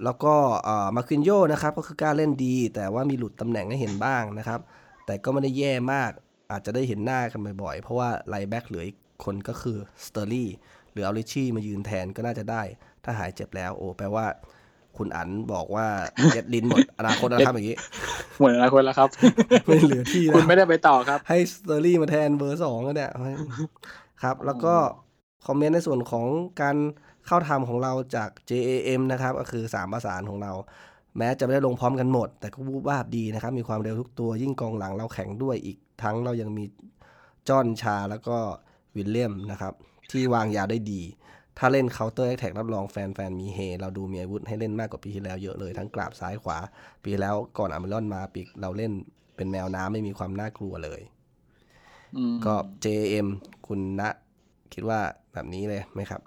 [0.05, 4.61] แล้วก็เอ่อมานควินโย่นะครับ ก็คือกล้าเล่นดี แต่ว่ามีหลุดตำแหน่งให้เห็นบ้างนะครับ
[5.07, 6.11] แต่ก็ไม่ได้แย่มาก
[6.53, 10.51] อาจจะได้เห็นหน้ากันบ่อยๆ เพราะว่า right back เหลืออีกคนก็คือสเตอร์ลี่
[10.93, 12.63] หรือเอาริทชี่มายืนแทนก็น่าจะได้
[13.05, 14.27] ถ้าหายเจ็บแล้ว โอ้แปลว่า
[14.99, 15.87] คุณอันบอกว่า
[16.35, 17.77] เย็ดลินหมดอนาคตนะครับอย่างนี้
[18.41, 19.09] หมดอนาคตแล้วครับ
[19.67, 23.13] ไม่เหลือที่แล้วคุณไม่ได้ไปต่อครับ ให้สเตอรี่มาแทนเบอร์สองก็เนี่ย
[24.23, 24.75] ครับ แล้วก็
[25.47, 26.27] comment ในส่วนของ
[26.63, 26.77] การ
[27.27, 30.53] เข้าทำของเราจาก JAM นะครับ ก็คือ 3 ประสานของเรา
[31.19, 36.65] แม้จะไม่ได้ลงพร้อมกันหมด แต่ก็วูบวาบดีนะครับ มีความเร็วทุกตัวยิ่งกองหลังเราแข็งด้วยอีกทั้งเรายังมี
[37.49, 38.39] จอห์นชาแล้วก็
[38.97, 39.75] วิลเลมส์นะครับ
[40.11, 41.03] ที่วางยาวได้ดี
[41.59, 46.59] ถ้าเล่น counter attack รับรองแฟนๆมีเฮ เราดูมีอาวุธให้เล่นมากกว่าปีที่แล้วเยอะเลยทั้งกราบซ้ายขวา
[47.03, 48.93] ปีที่แล้วก่อนอัลมิรอนมาปีกเราเล่น
[49.37, 51.01] เป็นแมวน้ำไม่มีความน่ากลัวเลย
[52.17, 53.29] อืมก็ JM
[53.67, 54.03] คุณณ
[54.73, 55.01] คิดว่า
[55.33, 56.21] แบบนี้เลยไหมครับ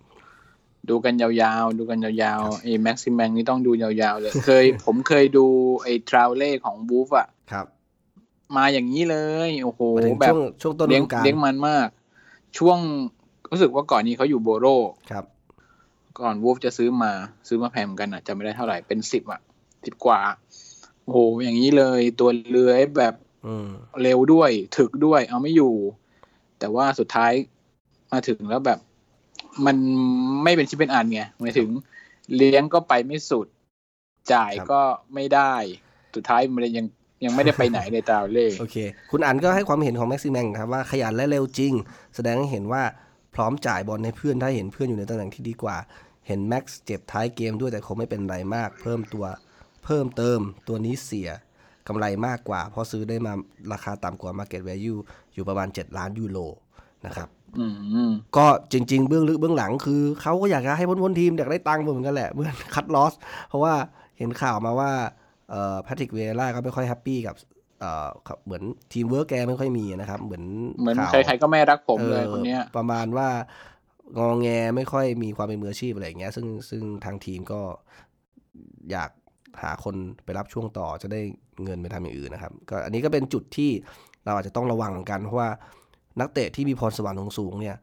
[0.90, 1.30] ดูกันยา
[1.62, 5.46] วๆ ดูกันยาวๆไอ้แม็กซิแมงนี่ต้องดูยาวๆเลย เคย ผมเคยดู
[5.84, 7.66] ไอ้ทราโอเร่ของวูล์ฟอะครับ
[8.56, 9.18] มาอย่างนี้เล
[9.48, 11.88] ย โอ้โหมาถึงแบบช่วงช่วงต้นฤดูกาลเลี้ยงเลี้ยงมันมาก
[12.58, 12.80] ช่วง
[13.52, 14.68] รู้สึกว่าก่อนนี้เขาอยู่โบโร
[15.12, 15.26] ครับ
[16.20, 17.12] ก่อนวูฟจะซื้อมา
[17.48, 19.42] ซื้อมาแพงเหมือนกันอะจำไม่ได้เท่าไหร่เป็นสิบอะ
[19.86, 20.20] สิบกว่า
[21.04, 23.14] โอ้โหอย่างนี้เลยตัวเลื้อยแบบ
[23.48, 23.70] อืม
[24.02, 25.74] เร็วด้วย ถึกด้วย เอาไม่อยู่
[26.60, 27.32] แต่ว่าสุดท้าย
[28.12, 28.80] มาถึงแล้วแบบ
[29.66, 29.78] มัน
[30.44, 31.70] ไม่เป็นชิ้นเป็นอันไงหมายถึง
[32.36, 33.48] เลี้ยงก็ไปไม่สุด
[34.34, 34.82] จ่ายครับก็
[35.14, 35.54] ไม่ได้
[36.16, 36.86] สุดท้ายมันยัง
[37.26, 38.78] ยังไม่ได้ไปไหนเลยตราเล่โอเค
[39.12, 41.74] คุณอันก็ให้ความเห็นของแม็กซิแมงครับว่าขยันและเร็วจริง
[42.16, 42.84] แสดงให้เห็นว่า
[43.36, 45.78] พร้อมจ่ายบอลให้เพื่อนถ้าเห็นเพื่อนอยู่ในตำแหน่งที่ดีกว่า
[46.28, 49.26] เห็นแม็กซ์เจ็บท้ายเกมด้วยแต่คงไม่เป็นไรมาก เพิ่มตัว
[49.86, 51.30] เพิ่มเติมตัวนี้เสีย
[51.88, 53.34] กำไรมากกว่า เพราะซื้อได้มา
[53.74, 55.00] ราคาต่ำกว่า Market Value
[55.34, 56.40] อยู่ประมาณ 7 ล้านยูโร
[57.06, 57.66] นะครับอื
[58.10, 63.14] มก็จริง ๆ เบื้องลึกเบื้องหลังคือเขาก็อยากจะให้พ้นๆทีมอยากได้ตังค์เหมือนกันแหละเมื่อคัดลอส
[63.50, 63.74] เพราะว่า
[64.18, 64.92] เห็นข่าวมาว่า
[65.50, 67.36] เอ่อแพทริกวิเอร่าก็ไม่ค่อย happy กับ
[67.82, 68.64] เอ่อครับเหมือน
[68.94, 70.44] ทีมเวิร์กแกไม่ค่อยมีนะครับ เหมือน
[70.80, 73.30] เหมือนข่าวใครๆก็ไม่รักผมเลยอ๋อคนเนี้ยประมาณว่า
[74.20, 77.62] งอแงไม่ค่อยมีความเป็นมืออาชีพอะไรอย่างเงี้ย ซึ่งซึ่งทางทีมก็
[78.92, 79.10] อยาก
[79.62, 81.22] หาคนไปรับช่วงต่อจะได้
[81.64, 83.72] เงินไปทำอย่างอื่นนะครับ ก็อันนี้ก็เป็นจุดที่
[84.26, 85.50] เราอาจจะต้องระวังเหมือนกันเพราะว่า
[86.20, 87.78] นักเตะที่มีพรสวรรค์สูงๆเนี่ย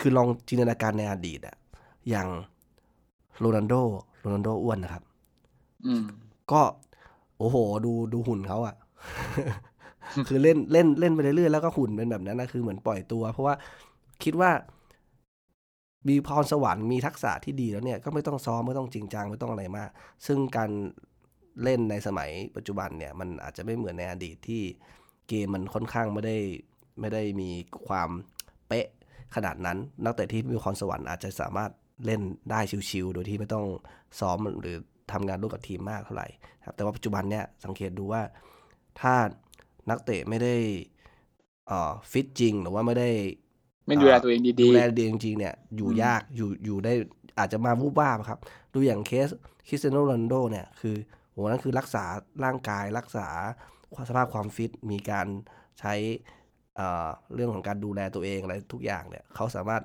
[0.00, 1.56] คือลองจินตนาการในอดีตอะ
[2.10, 2.28] อย่าง
[3.38, 3.74] โรนัลโด
[4.20, 5.02] โรนัลโดอ้วนนะครับ
[5.86, 6.04] อืม
[6.52, 6.62] ก็
[7.38, 8.74] โอ้โห ดูดูหุ่นเขาอะ
[10.28, 13.54] คือเล่นเล่นเล่นไปเรื่อยๆแล้วก็หุ่นเป็นแบบนั้นนะคือเหมือนปล่อยตัว เพราะว่า
[14.24, 14.50] คิดว่า
[16.08, 19.90] มีพรสวรรค์มีทักษะที่ดีแล้วเนี่ยก็ไม่ต้องซ้อมไม่ต้องจริงจังไม่ต้องอะไรมาก
[20.26, 20.70] ซึ่งการ
[21.62, 24.62] เล่นในสมัยปัจจุบันเนี่ย มันอาจจะไม่เหมือนในอดีตที่
[25.28, 26.38] เกมมันค่อนข้างไม่ได้
[27.00, 27.50] ไม่ได้มี
[27.86, 28.10] ความ
[28.68, 28.86] เป๊ะ
[29.34, 31.70] ขนาดนั้น นักเตะที่มีพรสวรรค์อาจจะสามารถ
[32.06, 33.66] เล่นได้ชิวๆโดยที่ไม่ต้อง
[34.20, 34.76] ซ้อมหรือ
[35.12, 36.28] ทำงานร่วมกับทีมมากเท่าไหร่
[36.66, 38.22] ครับแต่ว่าปัจจุบันเนี่ยสังเกตดูว่า
[39.00, 39.14] ถ้า
[39.90, 40.54] นักเตะไม่ได้
[41.68, 43.10] เอ่อฟิตจริงหรือว่าไม่ได้
[43.86, 46.92] ไม่ดูแลตัวเองดีดูแลดีจริงๆเนี่ยอยู่ยากอยู่อยู่ได้
[47.38, 48.38] อาจจะมาวูบวาบครับ
[48.74, 49.28] ดูอย่างเคส
[49.68, 50.96] คริสเตียโนโรนัลโดเนี่ยคือ
[51.32, 52.04] โหนั่นคือรักษา
[52.44, 53.28] ร่างกายรักษา
[54.08, 55.26] สภาพความฟิตมีการ
[55.80, 55.94] ใช้
[56.76, 59.82] เอ่อเรื่องของการดูแลตัวเองอะไรทุกอย่างเนี่ยเขาสามารถ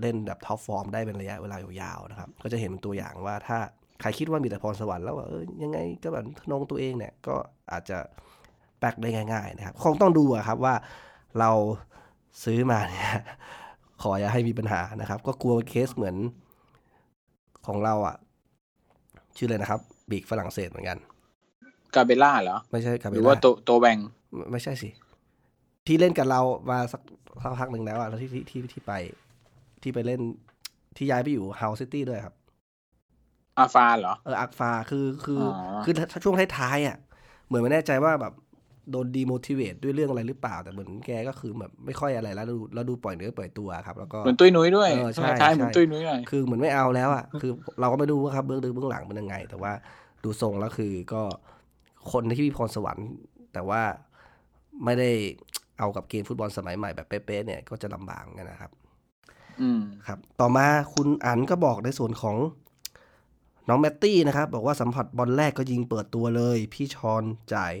[0.00, 3.58] เล่นแบบ top form ได้เป็นระยะเวลายาวๆนะครับ ก็จะเห็นเป็นตัวอย่างว่าถ้า
[4.00, 7.34] ใครคิดว่ามีแต่พรสวรรค์แล้วว่าเออยังไงก็แบบทนงตัวเองเนี่ยก็
[7.72, 7.98] อาจจะ
[8.80, 10.74] แป้กได้ง่าย ๆ นะครับ คงต้องดูอะครับว่า
[11.38, 11.50] เรา
[12.44, 13.10] ซื้อมาเนี่ย
[14.02, 16.16] ขออย่าให้มีปัญหานะครับ ก็กลัวเคสเหมือน
[17.66, 18.16] ของเราอะ
[19.36, 19.80] ชื่ออะไรนะครับ
[20.10, 23.98] ปีกฝรั่งเศสเหมือนกันๆกาเบล่าเหรอ ไม่ใช่กาเบล่าหรือว่าโตโตแว็ง
[24.34, 24.88] ไม่ไม่ใช่สิ
[25.86, 26.40] ที่เล่นกับเรา
[26.70, 27.02] มาสัก
[27.42, 28.92] สักพักหนึ่งแล้วอะแล้วที่ที่ที่ที่ไป
[29.82, 30.20] ที่ไปเล่น
[30.96, 32.34] ที่ย้ายไปอยู่ฮัลล์ซิตี้ด้วยครับ
[33.58, 35.44] อาฟาเหรอเอออักฟาคือคืออ
[35.76, 36.96] อคือถ้าช่วงท้ายๆอะ
[37.46, 38.32] เหมือนไม่แน่ใจว่าแบบ
[38.92, 47.50] โดน demotivate ด้วยเรื่องอะไรหรือเปล่า แต่เหมือนแกก็คือแบบไม่ค่อยอะไรแล้วดูแล้วดูปล่อยเนื้อปล่อยตัวครับ แล้วก็เหมือนตุ้ยนุ้ยด้วยเออใช่ท้ายๆเหมือนใช่ตุ้ยนุ้ยหน่อยคือเหมือนไม่เอาแล้วอะคือ
[47.80, 49.72] เราก็ไม่รู้ว่าครับเบื้องลึกเบื้องหลังเป็นยังไง แต่ว่า
[50.24, 51.22] ดูทรงแล้วคือก็
[52.12, 53.08] คนที่มีพรสวรรค์
[53.52, 53.82] แต่ว่า
[54.84, 55.10] ไม่ได้
[55.78, 58.70] เอากับเกมฟุตบอลสมัยใหม่แบบเป๊ะๆเนี่ยก็จะลำบากเหมือนกันนะครับ
[59.60, 62.36] อืมครับ ต่อมาคุณอันก็บอกในส่วนของ
[63.68, 67.24] น้องแมตตี้นะครับ บอกว่าสัมผัสบอลแรกก็ยิงเปิดตัวเลย พี่ชอน
[67.54, 67.72] จ่าย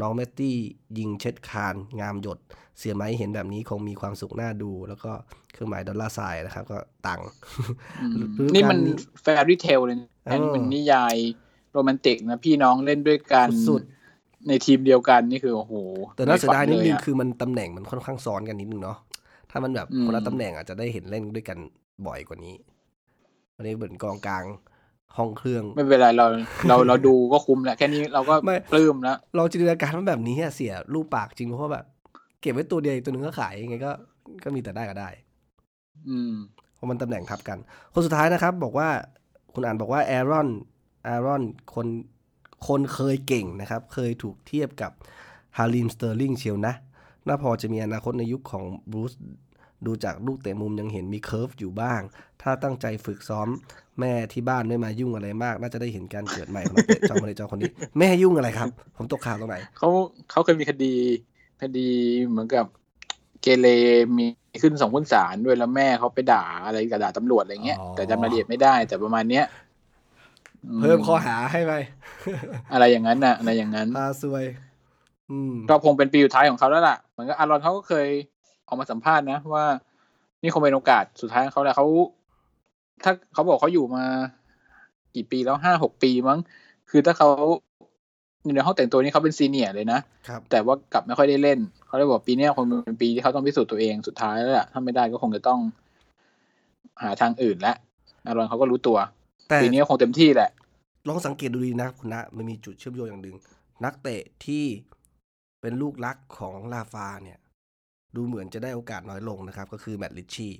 [0.00, 0.56] น้องแมตตี้
[0.98, 2.38] ยิงเช็ดคานงามหยด
[2.78, 5.12] เสียไหมเห็นแบบนี้คงมีความสุขน่าดู แล้วก็
[5.52, 7.28] เครื่องหมายดอลลาร์ไซน์นะครับ ก็ตังค์
[8.02, 8.78] อืมฤดูกาลนี่มัน
[9.22, 11.16] แฟรี่เทลเลยนะเออนี่มันนิยาย
[11.72, 13.82] โรแมนติกนะพี่น้องเล่นด้วยกันสุด
[14.48, 15.74] ในทีมเดียวกันนี่คือโอ้โห
[16.16, 18.98] แต่น่าเสียดายนิดนึงไม่ฝัเลอะคือมันตำแหน่งมันค่อนข้างซ้อนกันนิดนึงเนาะ
[19.50, 21.58] ถ้ามันแบบอืมคนละตำแหน่งอาจจะได้เห็นเล่นด้วยกัน
[22.06, 22.54] บ่อยกว่านี้
[23.56, 24.44] อันนี้เหมือนกองกลาง
[25.18, 26.26] ห้องเครื่อง ไม่เป็นไรเรา
[26.68, 31.86] เราเราดูก็คุ้มแหละแค่นี้เราก็ไม่ปลื้มแล้วเราจินตนาการว่าแบบนี้อะเสียรูปปากจริงเพราะว่าแบบ
[32.40, 33.92] เก็บไว้ตัวเดียวอีกตัวหนึ่งก็ขายยังไงก็
[34.44, 35.08] ก็มีแต่ได้ก็ได้
[36.08, 36.34] อืม
[36.74, 37.58] เพราะมันตำแหน่งทับกัน
[37.92, 38.88] คนสุดท้ายนะครับ บอกว่า
[39.54, 40.48] คุณอ่านบอกว่าแอรอน
[41.04, 41.42] แอรอน
[41.74, 41.86] คน
[42.66, 44.92] คนเคยเก่งนะครับ เคยถูกเทียบกับ
[45.58, 46.74] ราฮีมสเตอร์ลิงเชียวนะ
[47.26, 49.12] น่าพอจะมีอนาคตในยุคของบรูซ
[49.86, 52.00] ดูจากลูกเตะมุมยังเห็นมี curve อยู่บ้าง
[52.42, 53.48] ถ้าตั้งใจฝึกซ้อม
[54.00, 59.88] แม่ที่บ้านไม่มายุ่งอะไรมาก น่าจะได้เห็นการเกิดใหม่ของนักเตะจอมคนนี้จอมคนนี้ แม่ยุ่งอะไรครับ ผมตกข่าวตรงไหนเขา
[60.30, 60.94] เขาเคยมีคดี
[61.62, 61.88] คดี
[62.28, 62.66] เหมือนกับ
[63.42, 63.66] เกเร
[64.16, 64.26] มี
[64.62, 69.44] ขึ้นสองขึ้นศาลด้วยแล้วแม่เขาไปด่าอะไรกับด่าตำรวจอะไรเงี้ยอ๋อแต่จำรายละเอียดไม่ได้ แต่ประมาณเนี้ย
[70.66, 71.72] อืเพิ่มข้อหาให้ไป
[72.72, 74.44] อะไรอย่างนั้นน่ะ อะไรอย่างนั้นพาซวย
[75.30, 78.08] อืมก็คงเป็นปีสุดท้ายของเขาแล้วล่ะเหมือนกับอารอนเขาก็เคย
[78.72, 79.66] ออกมาสัมภาษณ์นะว่า
[80.42, 81.86] นี่คงเป็นโอกาสสุดท้ายของเขาแหละเขา
[83.04, 84.04] ถ้าเขาบอกเขาอยู่มา
[85.14, 86.38] กี่ปีแล้วห้าหกปีมั้ง
[86.90, 87.28] คือถ้าเขา
[88.44, 95.60] อยู่ในห้องแต่งตัวนี่เขาเป็นซีเนียร์เลยนะครับแต่ว่ากลับไม่ค่อยได้เล่น เขาเลยบอกปีเนี้ยคงเป็นปีที่เขาต้องพิสูจน์ตัวเองสุดท้ายแล้วแหละถ้าไม่ได้ก็คงจะต้อง
[97.02, 97.76] หาทางอื่นแล้ว
[98.24, 98.98] อารอนเขาก็รู้ตัว
[99.46, 100.50] แต่ปีนี้ก็คงเต็มที่แหละ
[101.08, 103.36] ลองสังเกตดูดีนะคุณนะมันมีจุดเชื่อมโยงอย่างหนึ่ง
[103.84, 104.64] นักเตะที่
[105.60, 107.38] เป็นลูกรักของลาฟาเนี่ย
[108.16, 110.52] ดูเหมือนจะได้โอกาสน้อยลงนะครับ ก็คือแมตต์ริทชี่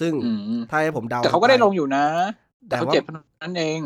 [0.00, 2.04] ซึ่งอืมถ้าให้ผมเดาแต่เขาก็ได้ลงอยู่นะ
[2.68, 3.80] แต่แต่เขาว่าเจ็บเท่านั้นเอง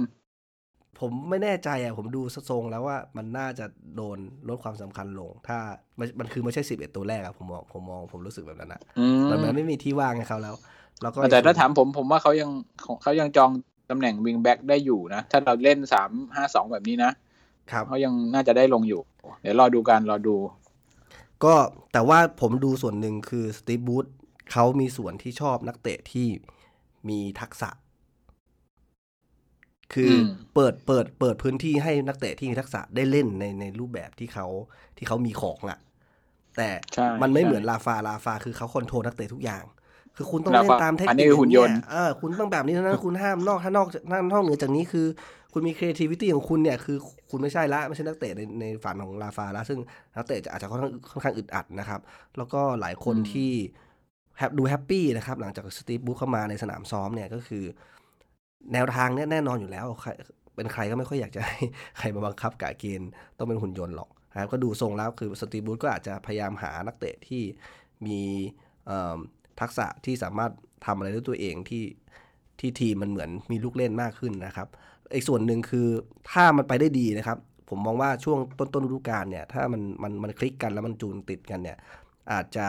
[1.01, 5.59] ผมไม่แน่ใจอะ ผมดูทรงแล้วว่ามันน่าจะโดนลดความสำคัญลง ถ้า
[5.99, 10.55] มันมันคือไม่ใช่สิบเอ็ดตัวแรกอะผมมองผมมองผมรู้สึกแบบนั้นนะอืมมันเหมือนไม่มีที่ว่างให้เขาแล้ว
[11.03, 12.51] แล้วก็แต่ถ้าถามผมผมว่าเขายัง
[13.03, 13.51] เขายังจอง
[13.91, 17.11] ตำแหน่ง wing back ได้อยู่นะ ถ้าเราเล่นสามห้าสองแบบนี้นะ
[17.71, 19.01] ครับเขายังน่าจะได้ลงอยู่
[19.43, 20.37] เดี๋ยวรอดูกันรอดู
[21.45, 21.55] ก็
[21.93, 24.07] แต่ว่าผมดูส่วนหนึ่งคือสตีฟบูธ
[24.53, 26.29] เขามีส่วนที่ชอบนักเตะที่
[27.09, 27.71] มีทักษะ
[29.95, 34.47] คืออมเปิดเปิดเปิดพื้นที่ให้นักเตะที่มีทักษะได้เล่นในในรูปแบบที่เขา
[34.97, 35.79] ที่เขามีของอะ่ะ
[36.57, 39.65] แต่ใช่มันไม่ใช่เหมือนลาฟาลาฟาคือเขาคอนโทรลนักเตะทุกอย่าง
[40.17, 44.03] คือคุณต้องลาเล่ฟานตามเทคอันนินี้คคือหุ่นยนต์เออคุณต้องแบบนี้เท่านั้นคุณห้ามนอกถ้านอกจาก
[44.33, 45.07] นอกเหนือจากนี้คือ
[45.53, 46.97] คุณมี creativity ของคุณเนี่ยคือ
[47.31, 49.79] คุณไม่ใช่ละไม่ใช่นักเตะในในฝันของลาฟาละซึ่ง
[50.17, 52.01] นักเตะจะอาจจะค่อนข้างค่อนข้างอึดอัดนะครับ
[52.37, 53.51] แล้วก็หลายคนอืมที่
[54.39, 57.65] แฮปดูแฮปปี้นะครับหลังจากสตีฟบูธเข้ามาในสนามซ้อมเนี่ยก็คือ
[58.73, 60.11] แนวทางเนี่ยแน่นอนอยู่แล้วใคร
[60.55, 61.59] เป็นใครก็ไม่ค่อยอยากจะให้
[61.99, 67.43] ใครมาบังคับกะเกณฑ์ต้องเป็นหุ่นยนต์หรอกนะครับก็ดูทรงแล้วคือสตีฟบูธก็อาจจะพยายามหานักเตะที่
[68.07, 68.21] มี
[68.87, 69.19] เอิ่ม
[69.61, 70.53] ทักษะที่สามารถ
[70.87, 71.85] ทำอะไรด้วยตัวเองที่
[72.61, 74.69] ที่ทีมมันเหมือนมีลูกเล่นมากขึ้นนะครับ
[75.15, 75.89] อีกส่วนหนึ่งคือ
[76.31, 77.39] ถ้ามันไปได้ดีนะครับ
[77.71, 81.79] ผมมองว่าช่วงต้นต้นฤดูกาลเนี่ยถ้ามันมันมันคลิกกันแล้วมันจูนติดกันเนี่ย
[82.33, 82.67] อาจจะ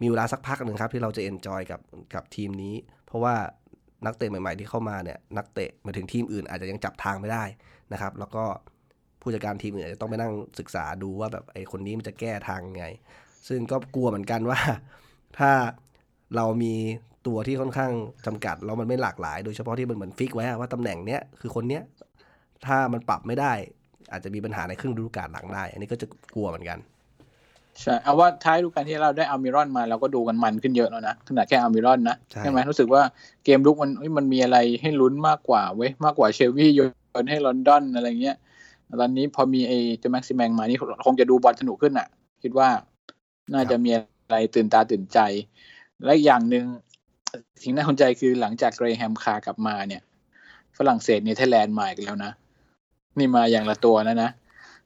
[0.00, 1.80] มีเวลาสักพักหนึ่งครับที่เราจะเอนจอยกับ
[2.14, 2.74] กับทีมนี้
[3.06, 3.34] เพราะว่า
[4.06, 7.44] นักเตะใหม่ ๆ ที่เข้ามาเนี่ยนักเตะมาถึงทีมอื่น อาจจะยังจับทางไม่ได้
[7.92, 8.44] นะครับ แล้วก็
[9.20, 12.86] ผู้จัดการทีมอื่นอาจจะต้องไปนั่งศึกษาดูว่าแบบไอ้คนนี้มันจะแก้ทางยังไง
[13.48, 14.58] ซึ่งก็กลัวเหมือนกันว่า
[15.38, 15.50] ถ้า
[16.36, 16.74] เรามี
[17.26, 17.92] ตัวที่ค่อนข้าง
[18.26, 21.82] จำกัดแล้วมันไม่หลากหลาย โดยเฉพาะที่มันเหมือนฟิกไว้อะว่าตำแหน่งเนี้ยคือคนเนี้ย
[22.66, 23.52] ถ้ามันปรับไม่ได้
[24.12, 26.78] อาจจะมีปัญหาในครึ่งฤดูกาลหลังได้ อันนี้ก็จะกลัวเหมือนกัน
[27.80, 33.02] ใช่เอาว่าท้ายฤดูกาลที่เราได้อามิรอนมาเราก็ดูกันมันขึ้นเยอะแล้วนะขนาดแค่อามิรอนนะใช่ไหมรู้สึกว่า
[33.44, 36.80] เกมลุกมันเอ้ยมันมีอะไรให้ลุ้นมากกว่าเว้ยมากกว่าเชลวีโย
[37.22, 38.36] นให้ลอนดอนอะไรเงี้ย
[39.00, 42.08] ตอนนี้พอมีไอ้เจแม็กซิแมงมานี่คงจะดูบอลสนุกขึ้นอะ
[42.42, 42.68] คิดว่า
[43.54, 45.18] น่าจะมีอะไรตื่นตาตื่นใจ
[46.04, 46.64] และอีกอย่างหนึ่ง
[47.62, 50.02] สิ่งน่าสนใจคือหลังจากเกรแฮมคาร์กลับมาเนี่ย
[50.78, 52.32] ฝรั่งเศสเนเธอร์แลนด์มาอีกแล้วนะ
[53.18, 54.30] นี่มาอย่างละตัวแล้วนะ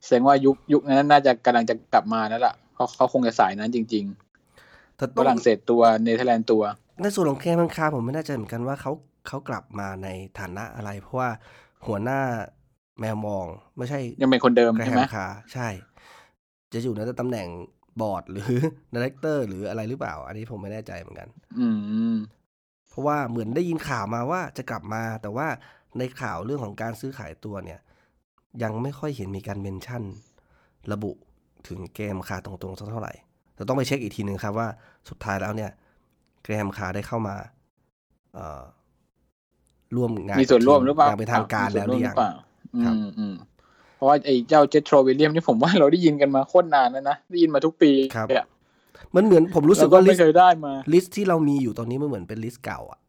[0.04, 4.04] แสดงว่ายุคยุคนั้นน่าจะกำลังจะกลับมาแล้วล่ะเขาเขาคงจะสายนั้นจริงๆ
[4.96, 6.62] แต่ต้องฝรั่งเศสตัวเนเธอร์แลนด์ตัว
[7.02, 8.92] ในส่วนของเกรแฮมคาร์ผมไม่แน่ใจเหมือนกันว่าเขา
[9.28, 11.28] เขากลับมาในฐานะอะไร เพราะว่า
[11.86, 12.20] หัวหน้า
[13.00, 13.46] แมวมอง
[13.76, 15.68] ไม่ใช่ ยังเป็นคนเดิมเกรแฮมคาร์ใช่ไหม ใช่
[16.72, 17.46] จะอยู่ในตำแหน่ง
[18.00, 18.52] บอร์ดหรือ
[18.94, 21.28] director หรืออะไรหรือเปล่า อันนี้ผมไม่แน่ใจเหมือนกัน
[21.60, 21.68] อื
[22.14, 22.16] ม
[22.88, 25.46] เพราะว่าเหมือนได้ยินข่าวมาว่าจะกลับมา แต่ว่า
[25.98, 27.80] ในข่าวเรื่องของการซื้อขายตัวเนี่ย
[28.62, 30.02] ยังไม่ค่อยเห็นมีการ mention
[30.92, 31.12] ระบุ
[31.68, 33.14] ถึงเกรแฮมคาร์ตรงๆสักเท่าไหร่
[33.54, 34.68] แต่ต้องไปเช็คอีกทีหนึ่งครับว่า
[35.08, 35.70] สุดท้ายแล้วเนี่ย
[36.42, 37.36] เกรแฮมคาร์ได้เข้ามา
[38.34, 38.62] เอ่อ
[39.96, 42.32] ร่วมงานมีส่วนร่วมหรือเปล่าอย่างเป็นทางการแล้วหรือยังมีส่วนวมหรือเปล่า
[42.84, 43.34] ครับอืมอืม
[44.02, 48.44] เพราะว่าไอ้เจ้าเจโทรวิลเลมส์นี่ผมว่าเราได้ยินกันมาโคตรนานแล้วนะ ได้ยินมาทุกปีครับเนี่ย
[49.16, 53.00] มันเหมือนผมรู้สึกแล้วว่าลิไม่เคยได้มา list ที่เรามีอยู่ตอนนี้มันเหมือนเป็น list เก่าอะ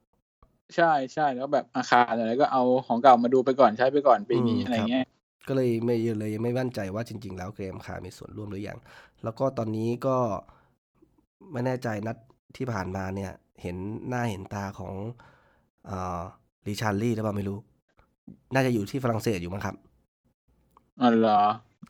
[0.75, 5.06] ใช่ใช่แล้วแบบอาคารอะไรก็เอาของเก่ามาดูไปก่อนใช้ไปก่อนปีนี้อืมอะไรเงี้ย
[5.47, 8.77] ก็เลยไม่เลยยังไม่มั่นใจว่าจริง ๆ แล้วเกรแฮมคาร์มีส่วนร่วมหรือยัง
[9.23, 10.17] แล้วก็ตอนนี้ก็
[11.51, 12.17] ไม่แน่ใจนัด
[12.58, 13.77] ที่ผ่านมาเนี่ย เห็น
[14.08, 14.93] หน้าเห็นตาของ
[15.86, 16.21] เอ่อ
[16.67, 17.58] ริชาร์ลี่หรือเปล่าไม่รู้
[18.53, 19.75] น่าจะอยู่ที่ฝรั่งเศสอยู่มั้งครับ
[21.01, 21.41] อ๋อเหรอ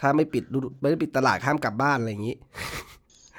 [0.01, 2.35] ถ้าไม่ปิดฤดูไม่ได้ปิดตลาดข้ามกลับบ้านอะไรอย่างนี้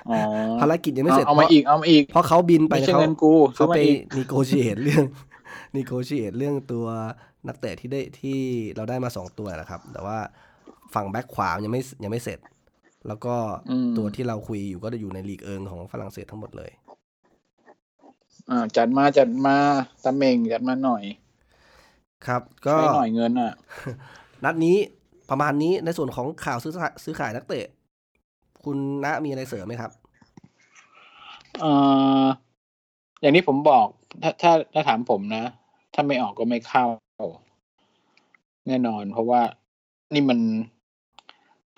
[0.09, 0.19] อ๋อ
[0.61, 5.05] ภารกิจยังไม่เสร็จเอามาอีกเอามาอีกเพราะเขาบินไปไม่ใช่เขาเงินกูซื้เขาอมาไปอีกนีโกชิเอตเรื่อง
[5.75, 6.87] นีโกชิเอตเรื่องตัว
[7.49, 8.39] นักเตะที่ได้ที่
[8.77, 10.19] เราได้มาสองตัวนะครับ แต่ว่า
[10.95, 12.39] ฝั่งแบ็คขวายังไม่ยังไม่เสร็จ
[13.09, 13.35] แล้วก็
[13.71, 16.71] อืมตัวที่เราคุยอยู่ก็จะอยู่ในลีกเอิงของฝรั่งเศสทั้งหมดเลย
[18.51, 19.57] อ่าจัดมาจัดมา
[20.05, 21.05] ตะเมงจัดมาหน่อย
[22.27, 23.53] ครับ ก็ใช้หน่อยเงินอะ
[24.45, 24.77] นัดนี้
[25.31, 27.67] ประมาณนี้ในส่วนของข่าวซื้อขายซื้อขายนักเตะ
[28.65, 29.91] คุณณมีอะไรเสริมไหมครับ
[31.61, 31.73] เอ่
[32.23, 32.25] อ
[33.21, 33.87] อย่างนี้ผมบอก
[34.23, 35.45] ถ้าถ้าถ้าถามผมนะ
[35.95, 36.87] ถ้าไม่ออกก็ไม่เข้า
[38.67, 39.41] แน่นอน เพราะว่า
[40.15, 40.39] นี่มัน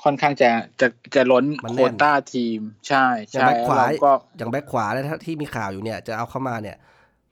[0.04, 6.76] ค่อนข้างจะจะจะล้นมันโควต้าแน่นทีม ใช่อย่างใช่แบ็คขวาแล้วเราก็อย่างแบ็คขวาเนี่ยถ้าที่มีข่าวอยู่เนี่ย จะเอาเข้ามาเนี่ย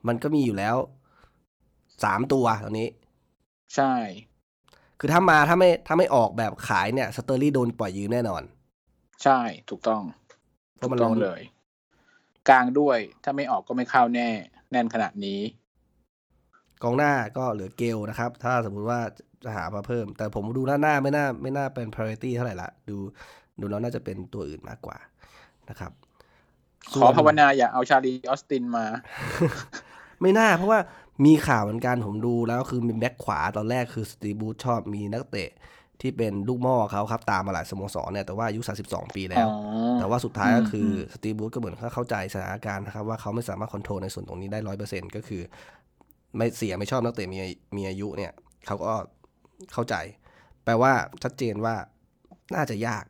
[0.09, 0.77] มันก็มีอยู่แล้ว
[2.05, 2.89] สามตัวตอนนี้
[3.77, 3.93] ใช่
[4.99, 8.43] คือถ้ามาถ้าไม่ถ้าไม่ออกแบ็คขวาเนี่ยสเตอร์รี่โดนปล่อยยืมแน่นอน
[9.23, 9.39] ใช่
[9.71, 10.03] ถูกต้อง
[10.77, 11.41] เพราะมันถูกต้องล้นเลย
[12.49, 14.29] กลางด้วย ถ้าไม่ออกก็ไม่เข้าแน่
[14.71, 15.41] แน่นขนาดนี้
[16.83, 19.01] กองหน้าก็เหลือเกลนะครับ ถ้าสมมุติว่า
[19.45, 22.97] จะหามาเพิ่ม แต่ผมดูหน้าหน้าไม่น่าไม่น่าเป็น priority เท่าไหร่ละดู
[23.61, 24.97] ดูแล้วน่าจะเป็นตัวอื่นมากกว่า
[25.71, 25.93] นะครับ
[27.01, 28.85] ขอภาวนาอย่าเอาชาลีออสตินมา
[30.21, 30.79] ไม่น่าเพราะว่า
[31.25, 35.51] มีข่าวเหมือนกันผมดูแล้วคือมีแบ็คขวาตอนแรกคือสตีบูธชอบมีนักเตะ
[36.01, 39.55] ที่เป็นลูกหม่อเขาครับ ตามมาหลายสโมสรเนี่ยแต่ว่าอายุ 32 ปีแล้วอ๋
[39.95, 45.43] อแต่ว่าสุดท้ายก็คือมสตีบูธก็เหมือนเขาเข้าใจสถานการณ์นะครับว่าเขาไม่สามารถคอนโทรลในส่วนตรงนี้ได้ร้อยเปอร์เซ็นก็คือ
[46.37, 47.39] ไม่เสียไม่ชอบนักเตะมี
[47.77, 48.33] มีอายุเนี่ย
[48.67, 48.95] เขาก็
[49.73, 49.95] เข้าใจ
[50.65, 51.75] แปลว่าชัดเจนว่า
[52.55, 53.05] น่าจะยาก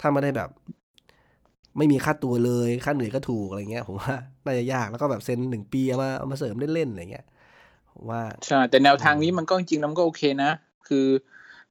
[0.00, 0.50] ถ้าไม่ได้แบบ
[1.76, 7.26] ไม่มีค่าตัวเลยค่าเหนื่อยก็ถูกอะไรเงี้ย ผมว่า น่าจะยากแล้วก็แบบเซ็นหนึ่งปีเอามาเอามาเสริมเล่นๆอะไรเงี้ย
[7.92, 10.50] ผมว่าใช่แต่แนวทางนี้มันก็จริงๆแล้วมันก็โอเคนะ
[10.88, 11.06] คือ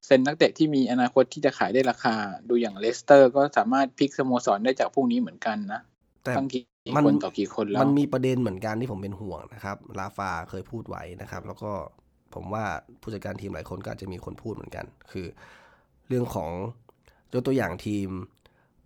[0.05, 2.13] เซ็นนักเตะที่มีอนาคตที่จะขายได้ราคา
[2.49, 5.81] ดูอย่างเลสเตอร์ก็สามารถพลิกสโมสรได้จากพวกนี้เหมือนกันนะ
[6.23, 6.63] แต่ตั้งกี่
[6.95, 11.71] มันคนต่อกี่คนแล้วมันมีประเด็นเหมือนกันที่ผมเป็นห่วงนะครับ ราฟาเคยพูดไว้นะครับ แล้วก็
[12.33, 12.63] ผมว่า
[13.01, 15.25] ผู้จัดการทีมหลายคนก็อาจจะมีคนพูดเหมือนกัน คือ
[16.07, 16.51] เรื่องของ
[17.33, 18.07] ยกตัวอย่างทีม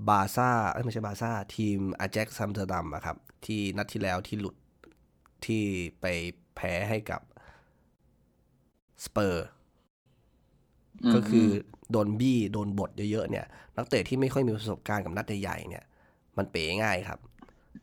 [0.09, 4.55] บาซ่าเอ้ยไม่ใช่บาซ่าทีมอาแจ็กซ์อัมสเตอร์ดัมอะครับ ที่นัดที่แล้วที่หลุด
[5.45, 5.63] ที่
[6.01, 6.05] ไป
[6.55, 7.21] แพ้ให้กับ
[9.05, 11.47] สเปอร์ก็คือ
[11.91, 13.45] โดนบี้โดนบทเยอะๆเนี่ย
[13.77, 15.83] นักเตะที่ไม่ค่อยมีประสบการณ์กับนัดใหญ่ๆเนี่ย
[16.37, 17.19] มันเป๋ง่ายครับ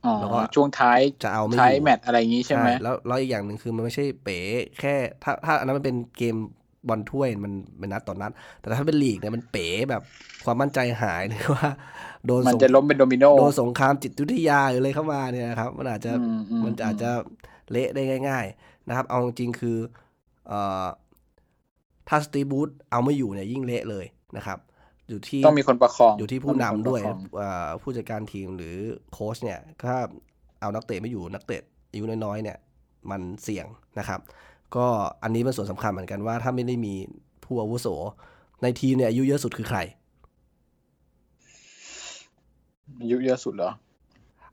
[0.04, 4.38] อ๋อแล้วก็ช่วงท้ายจะเอาไม่ท้ายอยู่แมตช์อะไรอย่างนี้ใช่ไหมแล้วแล้วอีกอย่างหนึ่งคือมันไม่ใช่เป๋
[4.80, 6.36] แค่ถ้าถ้าอันนั้นมันเป็นเกม
[6.88, 10.02] บอลถ้วยมันเป็นนัดต่อนัด แต่ถ้าเป็นลีกเนี่ยมันเป๋แบบ
[10.44, 11.70] ความมั่นใจหายเลยว่า
[12.26, 17.10] โดนมันสงจะล้มเป็นโดมิโนโดนสงครามจิตวิทยาหรืออะไรเข้ามาเนี่ยนะครับ มันอาจจะอืมอืมมันอาจจะ
[17.70, 19.78] เละได้ง่าย ๆ นะครับ เอาจริงๆคือ
[20.48, 20.86] เอ่อ
[22.08, 24.58] ถ้าสตีบูธเอาไม่อยู่เนี่ยยิ่งเละเลยนะครับ
[25.08, 28.76] อยู่ที่ต้องมีคนประคองอยู่ที่ผู้นำด้วยต้องมีคนประคองเอ่อผู้จัดการทีมหรือ
[29.12, 29.96] โค้ชเนี่ยถ้า
[30.60, 32.58] เอานักเตะไม่อยู่นักเตะอายุน้อยๆเนี่ย
[33.10, 33.66] มันเสี่ยง
[33.98, 34.20] นะครับ
[34.76, 34.86] ก็
[35.22, 36.94] อันนี้เป็นส่วนสำคัญเหมือนกันว่าถ้าไม่ได้มี
[37.44, 37.86] ผู้อาวุโส
[38.62, 39.78] ในทีมเนี่ยอายุเยอะสุดคือใคร
[43.00, 43.70] อายุเยอะสุดเหรอ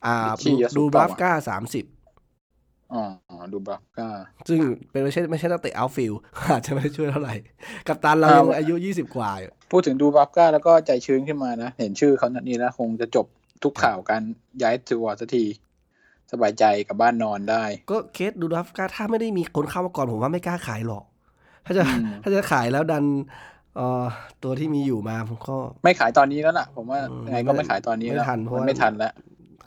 [0.05, 1.85] อ่าที่เยอะสุดดูเปบล่าราฟก้าสามสิบ
[2.93, 3.03] อ๋อ
[3.53, 4.07] ดูบราฟก้า
[4.49, 4.59] ซึ่ง
[4.91, 6.13] เป็นไม่ใช่ไม่ใช่นักเตะ outfield
[6.51, 7.35] อาจจะไม่ได้ช่วยเท่าไหร่
[7.87, 13.25] กัปตันเราอ่ายัยังอายุยี่สิบกว่าอยู่พูดถึงดูบราฟก้าแล้วก็ใจชื้นขึ้นมานะ เห็นชื่อเขานัดนี้แล้วคงจะจบ
[13.63, 14.23] ทุกข่าวการ
[14.61, 15.43] ย้ายตัวสักที
[16.31, 21.03] สบายใจกลับบ้านนอนได้ ก็เคสดูบราฟก้าถ้าไม่ได้มีคนเข้ามาก่อนผมว่าไม่กล้าขายหรอก
[21.65, 23.05] ถ้าจะอืมถ้าจะขายแล้วดัน
[23.75, 24.03] เอ่อ
[24.43, 29.13] ตัวที่มีอยู่มาผมก็ ไม่ขายตอนนี้แล้วล่ะ ผมว่าอืมยังไงก็ไม่ขายตอนนี้ไม่แล้วทันเพราะมันว่าไม่ทันแล้ว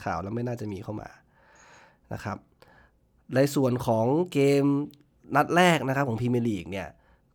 [0.05, 1.09] ข่าวแล้วไม่น่าจะมีเข้ามา
[2.13, 2.37] นะครับ
[3.35, 4.65] ในส่วนของเกม
[5.37, 6.89] นัดแรกนะครับของพรีเมียร์ลีกเนี่ย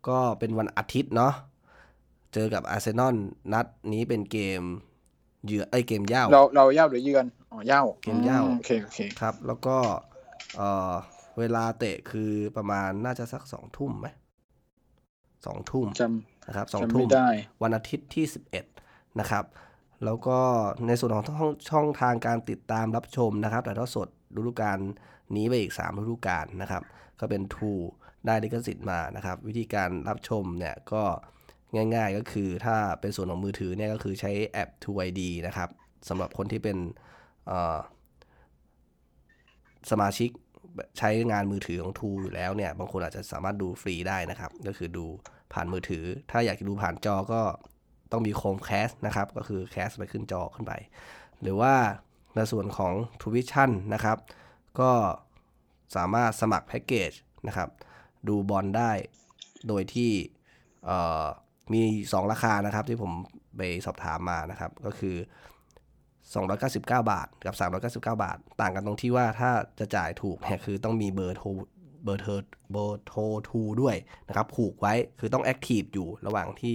[0.07, 1.33] ก็เป็นวันอาทิตย์เนาะ
[2.33, 3.15] เจอกับอาร์เซนอล
[3.53, 4.61] นัดนี้เป็นเกม
[5.45, 9.77] เหยื่อไอยเกมเย่าเราเราเย่าหรือเยือนอ๋อเย่าเกมเหย้าอืมโอเคโอเคครับ แล้วก็
[10.57, 10.61] เอ
[10.91, 10.93] อ
[11.39, 14.07] เวลาเตะคือประมาณน่าจะสักสองทุ่มไหม
[15.45, 16.03] สองทุ่มจ
[16.47, 17.29] นะครับสำองจำทุ่ไม่มได้
[17.63, 18.25] วันอาทิตย์ที่
[18.71, 19.45] 11นะครับ
[20.05, 20.39] แล้วก็
[20.87, 24.77] ในส่วนของช่องช่องทางการติดตามรับชมนะครับแต่ทอดสดฤดูกาล
[25.35, 26.83] นี้ไปอีก 3 ฤดูกาลนะครับ
[27.19, 27.83] ก็เป็น True
[28.25, 31.03] ได้ลิขสิทธิ์มานะครับ วิธีการรับชมเนี่ยก็
[31.75, 35.69] ง่ายๆ ก็คือถ้าเป็นส่วนของมือถือเนี่ยก็คือใช้แอป True ID นะครับ
[36.09, 36.77] สำหรับคนที่เป็น
[39.91, 40.29] สมาชิก
[40.97, 45.05] ใช้งานมือถือของ True อยู่แล้วเนี่ยบางคนอาจจะสามารถดูฟรีได้นะครับ ก็คือดู
[45.53, 47.41] ผ่านมือถือ ถ้าอยากจะดูผ่านจอก็
[48.11, 50.73] ต้องมีโคมแคสนะครับ ก็คือแคสไปขึ้นจอขึ้นไป
[51.41, 51.73] หรือว่า
[52.35, 54.17] ในส่วนของ t u v i s i o n นะครับ
[54.79, 54.91] ก็
[55.95, 57.11] สามารถสมัครแพ็กเกจ
[57.47, 57.69] นะครับ
[58.27, 58.91] ดูบอลได้
[59.67, 60.11] โดยที่
[61.73, 63.11] มี 2 ราคานะครับที่ผม
[63.57, 65.15] ไปสอบถามมานะครับ ก็คือ
[66.33, 67.55] 299 บาทกับ
[67.91, 71.47] 399 บาท ต่างกันตรงที่ว่าถ้าจะจ่ายถูกเนี่ยคือต้องมีเบอร์โทร
[72.03, 72.35] เบอร์เทอ
[72.71, 73.95] เบอร์โทร True ด้วย
[74.27, 76.73] นะครับผูกไว้คือต้อง active อยู่ระหว่างที่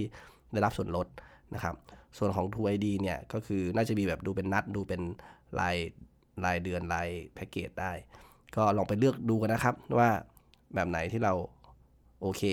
[0.51, 1.07] ได้รับส่วนลด
[1.53, 1.75] นะครับ
[2.17, 5.01] ส่วนของ True ID เนี่ยก็คือน่าจะมีแบบดูเป็นนัดดูเป็น
[5.59, 5.77] ราย
[6.45, 7.91] รายเดือนรายแพ็กเกจได้
[8.55, 10.09] ก็ลองไปเลือกดูกันนะครับว่า
[10.73, 11.33] แบบไหนที่เรา
[12.21, 12.43] โอเค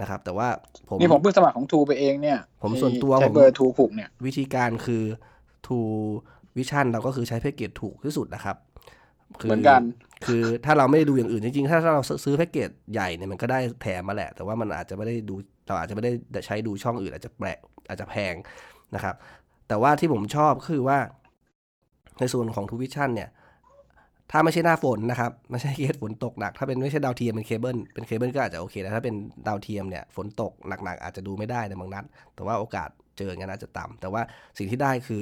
[0.00, 0.48] นะครับ แต่ว่า
[0.88, 5.02] ผมนี่ผมเพิ่งสมัครของ True ไปเองเนี่ย ผมส่วนตัวใช้เบอร์ทูผูกเนี่ย วิธีการคือ
[5.66, 8.56] TrueVisions เราก็คือใช้แพ็กเกจถูกที่สุดนะครับ
[9.46, 9.80] เหมือนกัน
[10.26, 15.34] คือถ้าเราไม่ได้ดูอย่างอื่นจริงๆ ถ้าเราซื้อแพ็กเกจใหญ่เนี่ยมันก็ได้แถมมาแหละ แต่ว่ามันอาจจะไม่ได้ดู
[15.66, 16.12] เราอาจจะไม่ได้
[16.46, 18.34] ใช้ดูช่องอื่น อาจจะแปลกอาจจะแพง
[18.94, 19.14] นะครับ
[19.68, 20.98] แต่ว่าที่ผมชอบคือว่า
[22.20, 23.28] ในส่วนของ TrueVisions เนี่ย
[24.30, 29.14] ถ้าไม่ใช่หน้าฝนนะครับไม่ใช่เคสฝนตกหนัก ถ้าเป็นไม่ใช่ดาวเทียมเป็นเคเบิลเป็นเคเบิลก็อาจจะโอเคแต่ถ้าเป็น
[29.46, 32.04] ดาวเทียมเนี่ยฝนตกหนักๆอาจจะดูไม่ได้ในบางนัด
[32.34, 34.22] แต่ว่าโอกาสเจองั้นอาจจะต่ำแต่ว่า
[34.58, 35.20] สิ่งที่ได้คือ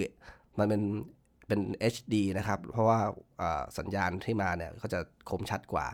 [0.58, 0.82] มันเป็น
[1.48, 1.60] เป็น
[1.94, 2.98] HD นะครับ เพราะว่า
[3.78, 5.00] สัญญาณที่มาเนี่ยก็จะ
[5.30, 5.86] คมชัดกว่า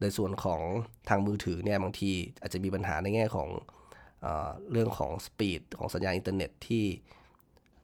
[0.00, 0.60] ในส่วนของ
[1.08, 3.48] ทางมือถือเนี่ยบางทีอาจจะมีปัญหาในแง่ของ
[4.22, 4.28] เอ
[4.72, 6.84] เรื่องของ speed ของสัญญาณอินเทอร์เน็ตที่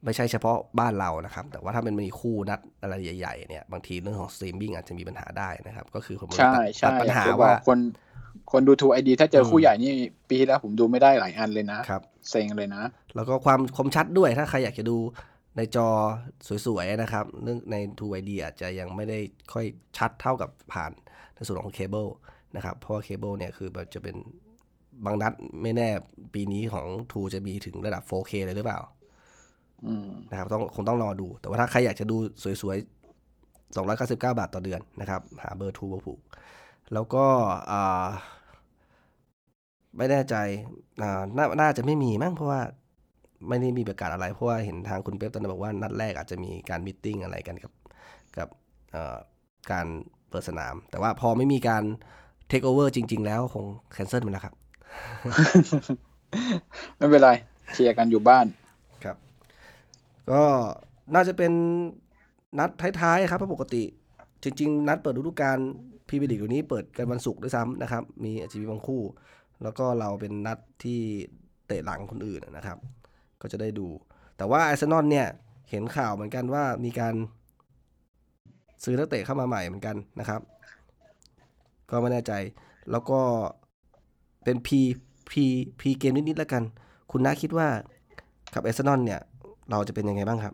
[0.05, 7.79] ไม่ใช่เฉพาะบ้านเรานะครับ แต่ว่าถ้ามันมีคู่นัดอะไรใหญ่ๆเนี่ยบางทีเรื่องของสตรีมมิ่งอาจจะมีปัญหาได้นะครับ ก็คือผมใช่ใช่ปัญหาว่าคน
[8.51, 9.93] คนดูทูไอดีถ้าเจอคู่ใหญ่นี่
[10.29, 12.83] ปีที่แล้วผมดูไม่ได้หลายอันเลยนะครับเซ็งเลยนะ
[13.15, 14.97] แล้วก็ความคมชัดด้วยถ้าใครอยากจะดู
[15.57, 15.87] ในจอ
[16.65, 19.19] สวยๆนะครับเรื่องในทูไอดีอาจจะยังไม่ได้
[19.53, 19.65] ค่อย
[19.97, 20.91] ชัดเท่ากับผ่าน
[21.35, 22.07] ในส่วนของเคเบิล
[22.55, 24.15] นะครับเพราะว่าเคเบิลเนี่ยคือแบบจะเป็น
[25.05, 25.89] บางนัดไม่แน่
[26.33, 28.79] ปีนี้ของ True จะมีถึงระดับ 4K เลยหรือเปล่า
[30.29, 32.15] นะครับต้องคงต้องรอดู แต่ว่าถ้าใครอยากจะดู
[32.61, 36.19] สวยๆ 299 บาทต่อเดือนนะครับ หาเบอร์ True มาผูก
[36.93, 37.25] แล้วก็
[39.97, 40.35] ไม่แน่ใจ
[41.01, 41.09] นา
[41.59, 42.61] น่าจะไม่มีมั้งเพราะว่า
[43.47, 47.71] ไม่ได้มีประกาศอะไร เพราะว่าเห็นทางคุณเป๊ปตอนนั้นบอกว่านัดแรกอาจจะมีการมิ팅อะไรกันกับ
[48.37, 48.47] กับ
[49.71, 49.85] การ
[50.29, 51.83] เปิดสนาม แต่ว่าพอไม่มีการ
[52.47, 54.53] เทคโอเวอร์จริง ๆ แล้วคงแคนเซิลไปแล้วครับ
[56.97, 57.29] ไม่เป็นไร
[57.71, 58.45] เคลียร์กันอยู่บ้าน
[60.31, 60.43] ก็
[61.13, 61.51] น่าจะเป็น
[62.59, 62.69] นัด
[63.01, 63.83] ท้ายๆครับเพราะปกติ
[64.43, 65.57] จริง ๆ นัดเปิดฤดูกาล
[66.07, 69.01] พรีเมียร์ลีกนี้เปิดกันวันศุกร์ด้วยซ้ำนะครับ มีอาจจะมีบางคู่
[69.63, 70.99] แล้วก็เราเป็นนัดที่
[71.67, 72.77] เตะหลังคนอื่นนะครับ
[73.41, 73.87] ก็จะได้ดู
[74.37, 75.27] แต่ว่าไอซ์นอนเนี่ย
[75.69, 77.15] เห็นข่าวเหมือนกันว่ามีการ
[78.83, 80.41] ซื้อนักเตะเข้ามาใหม่เหมือนกันนะครับ
[81.89, 82.33] ก็ไม่แน่ใจ
[82.91, 83.19] แล้วก็
[84.43, 86.63] เป็น pre pre pre-game นิดๆแล้วกัน
[87.11, 87.67] คุณน้าคิดว่า
[88.53, 89.21] กับไอซ์นอนเนี่ย
[89.71, 90.53] เราจะเป็นยังไงบ้างครับ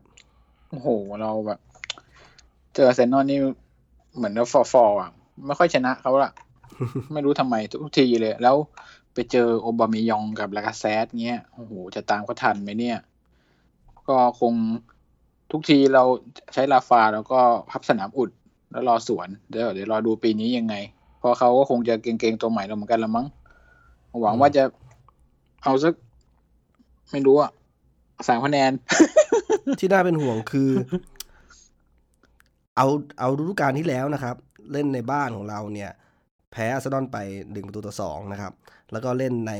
[0.69, 0.87] โอ้โห
[1.21, 1.59] เราแบบ
[2.75, 3.39] เจอเซนอลนี่
[4.15, 5.11] เหมือนเราฟอร์ฟอร์อะ
[5.45, 6.31] ไม่ค่อยชนะเขาละ
[7.13, 8.55] ไม่รู้ทำไมทุกทีเลย แล้ว
[9.13, 12.97] ไปเจอโอบามายองกับลากาแซตต์เงี้ย โอ้โห จะตามเขาทันไหมเนี่ย
[14.07, 14.53] ก็คง
[15.51, 16.03] ทุกทีเรา
[16.53, 17.39] ใช้ลาฟาแล้วก็
[17.69, 18.29] พับสนามอุด
[18.71, 20.75] แล้วรอสวน เดี๋ยวเดี๋ยวรอดูปีนี้ยังไง
[21.19, 23.27] เพราะเขาก็คงจะเก่งๆตัวใหม่เราเหมือนกันละมั้ง
[24.21, 24.63] หวังว่าจะ
[25.63, 25.93] เอาสัก
[27.11, 27.51] ไม่รู้อะ
[28.27, 28.71] สามคะแนน
[29.79, 30.69] ที่น่าเป็นห่วงคือ
[32.75, 32.87] เอา
[33.19, 34.35] เอาฤดูกาลที่แล้วนะครับ
[34.71, 35.91] เล่นในบ้านของเราเนี่ย
[36.51, 37.17] แพ้อาร์เซนอลไป
[37.51, 38.53] หนึ่งประตูต่อสองนะครับ
[38.91, 39.53] แล้วก็เล่นใน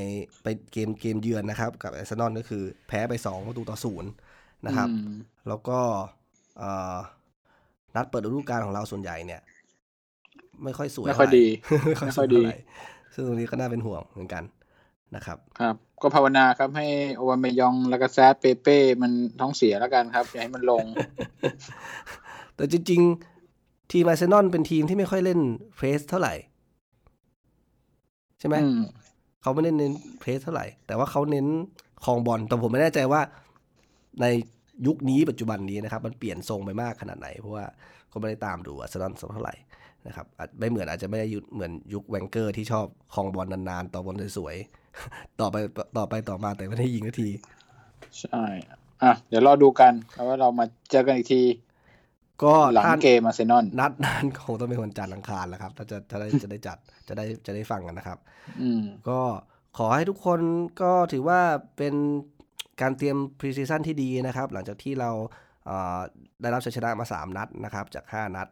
[0.43, 4.09] ไปเกมเกมเยือนนะครับ กับอาร์เซนอลก็คือแพ้ไปสองประตูต่อศูนย์
[4.65, 4.89] นะครับ
[5.47, 5.79] แล้วก็
[7.95, 9.41] นัดเปิดฤดูกาลของเราส่วนใหญ่เนี่ย
[10.63, 11.45] ไม่ค่อยสวยไม่ค่อยดี
[12.05, 12.43] ไม่ค่อยดี
[13.13, 14.43] ซึ่งตรงนี้ก็น่าเป็นห่วงเหมือนกัน
[15.15, 20.83] นะครับ ครับ ก็ภาวนาครับให้โอวาเมยองแล้วก็แซดเปเป้ มันท้องเสียแล้วกันครับ อย่าให้มันลง
[22.55, 23.01] แต่จริง
[23.47, 25.39] ๆ ทีมอาร์เซนอลเป็นทีมที่ไม่ค่อยเล่น
[25.75, 26.33] เพรสเท่าไหร่
[28.39, 28.55] ใช่ไหม
[29.41, 31.47] เขาไม่ได้เน้นเพรสเท่าไหร่ แต่ว่าเขาเน้น
[32.05, 33.21] คลองบอลแต่ผมไม่แน่ใจว่า
[34.21, 34.25] ใน
[34.87, 37.65] ยุคนี้ปัจจุบันนี้นะครับ มันเปลี่ยนทรงไปมากขนาดไหน เพราะว่า
[38.11, 39.55] ก็ไม่ได้ตามดูอาร์เซนอลสักเท่าไหร่
[40.07, 40.25] นะครับ
[40.59, 44.55] ไม่เหมือนอาจจะไม่ได้ยุเหมือนยุคเวงเกอร์ที่ชอบครองบอลนานๆต่อบอลสวย
[45.41, 45.55] ต่อไป
[45.97, 47.29] ต่อไปต่อมาแต่ไม่ได้ยิงนาที
[48.19, 48.43] ใช่
[49.03, 51.41] อะเดี๋ยวรอดูกันแล้วว่าเรามาเจอกันอีกที
[52.43, 56.77] ก็หลังเกมอาร์เซนอลนัดนั้นคงต้องเป็นวันจันทร์อังคารแล้วครับ ถ้าจะจะได้จะได้จัด
[57.07, 58.17] จะได้จะได้ฟังกันนะครับ
[58.61, 59.19] อืมก็
[59.77, 60.39] ขอให้ทุกคน
[60.81, 61.39] ก็ถือว่า
[61.77, 61.93] เป็น
[62.81, 65.09] การเตรียม pre-season ที่ดีนะครับ หลังจากที่เรา
[65.65, 65.99] เอ่อ
[66.41, 68.47] ได้รับชัยชนะมา 3 นัดนะครับ จาก 5 นัด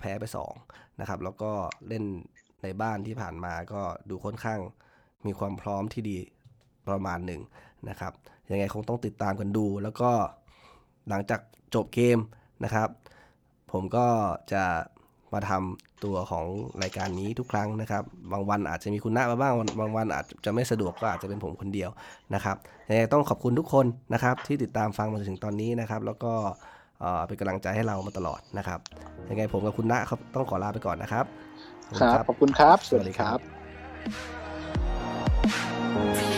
[0.00, 0.24] แพ้ไป
[0.62, 1.50] 2นะครับ แล้วก็
[1.88, 2.04] เล่น
[2.62, 3.80] ในบ้านที่ผ่านมาก็
[4.10, 4.60] ดูค่อนข้าง
[5.28, 6.18] มีความพร้อมที่ดี
[6.88, 7.40] ประมาณหนึ่ง
[7.88, 8.12] นะครับ
[8.50, 10.10] ยังไงคงต้องติดตามกันดู แล้วก็
[11.08, 11.40] หลังจาก
[11.74, 12.18] จบเกม
[12.64, 12.88] นะครับ
[13.72, 14.06] ผมก็
[14.52, 14.64] จะ
[15.32, 16.46] มาทำตัวของ
[16.82, 18.02] รายการนี้ทุกครั้งนะครับ
[18.32, 21.90] บางวันอาจจะมีคุณณะมาบ้างวันบางวันอาจจะไม่สะดวกก็อาจจะเป็นผมคนเดียว
[22.34, 22.56] นะครับ
[22.88, 26.32] ยังไงต้องขอบคุณทุกคนนะครับ ที่ติดตามฟังมาจนถึงตอนนี้นะครับ แล้วก็
[27.00, 28.80] เอ่อเป็นกำลังใจให้เรามาตลอดนะครับ
[29.30, 31.26] ยังไงผมกับคุณณะครับต้องขอลาไปก่อนนะครับ
[31.88, 34.45] ขอบคณรับ ขอบคุณครับสสวัวัสสดีดีคครัรับบ
[35.96, 36.35] 네.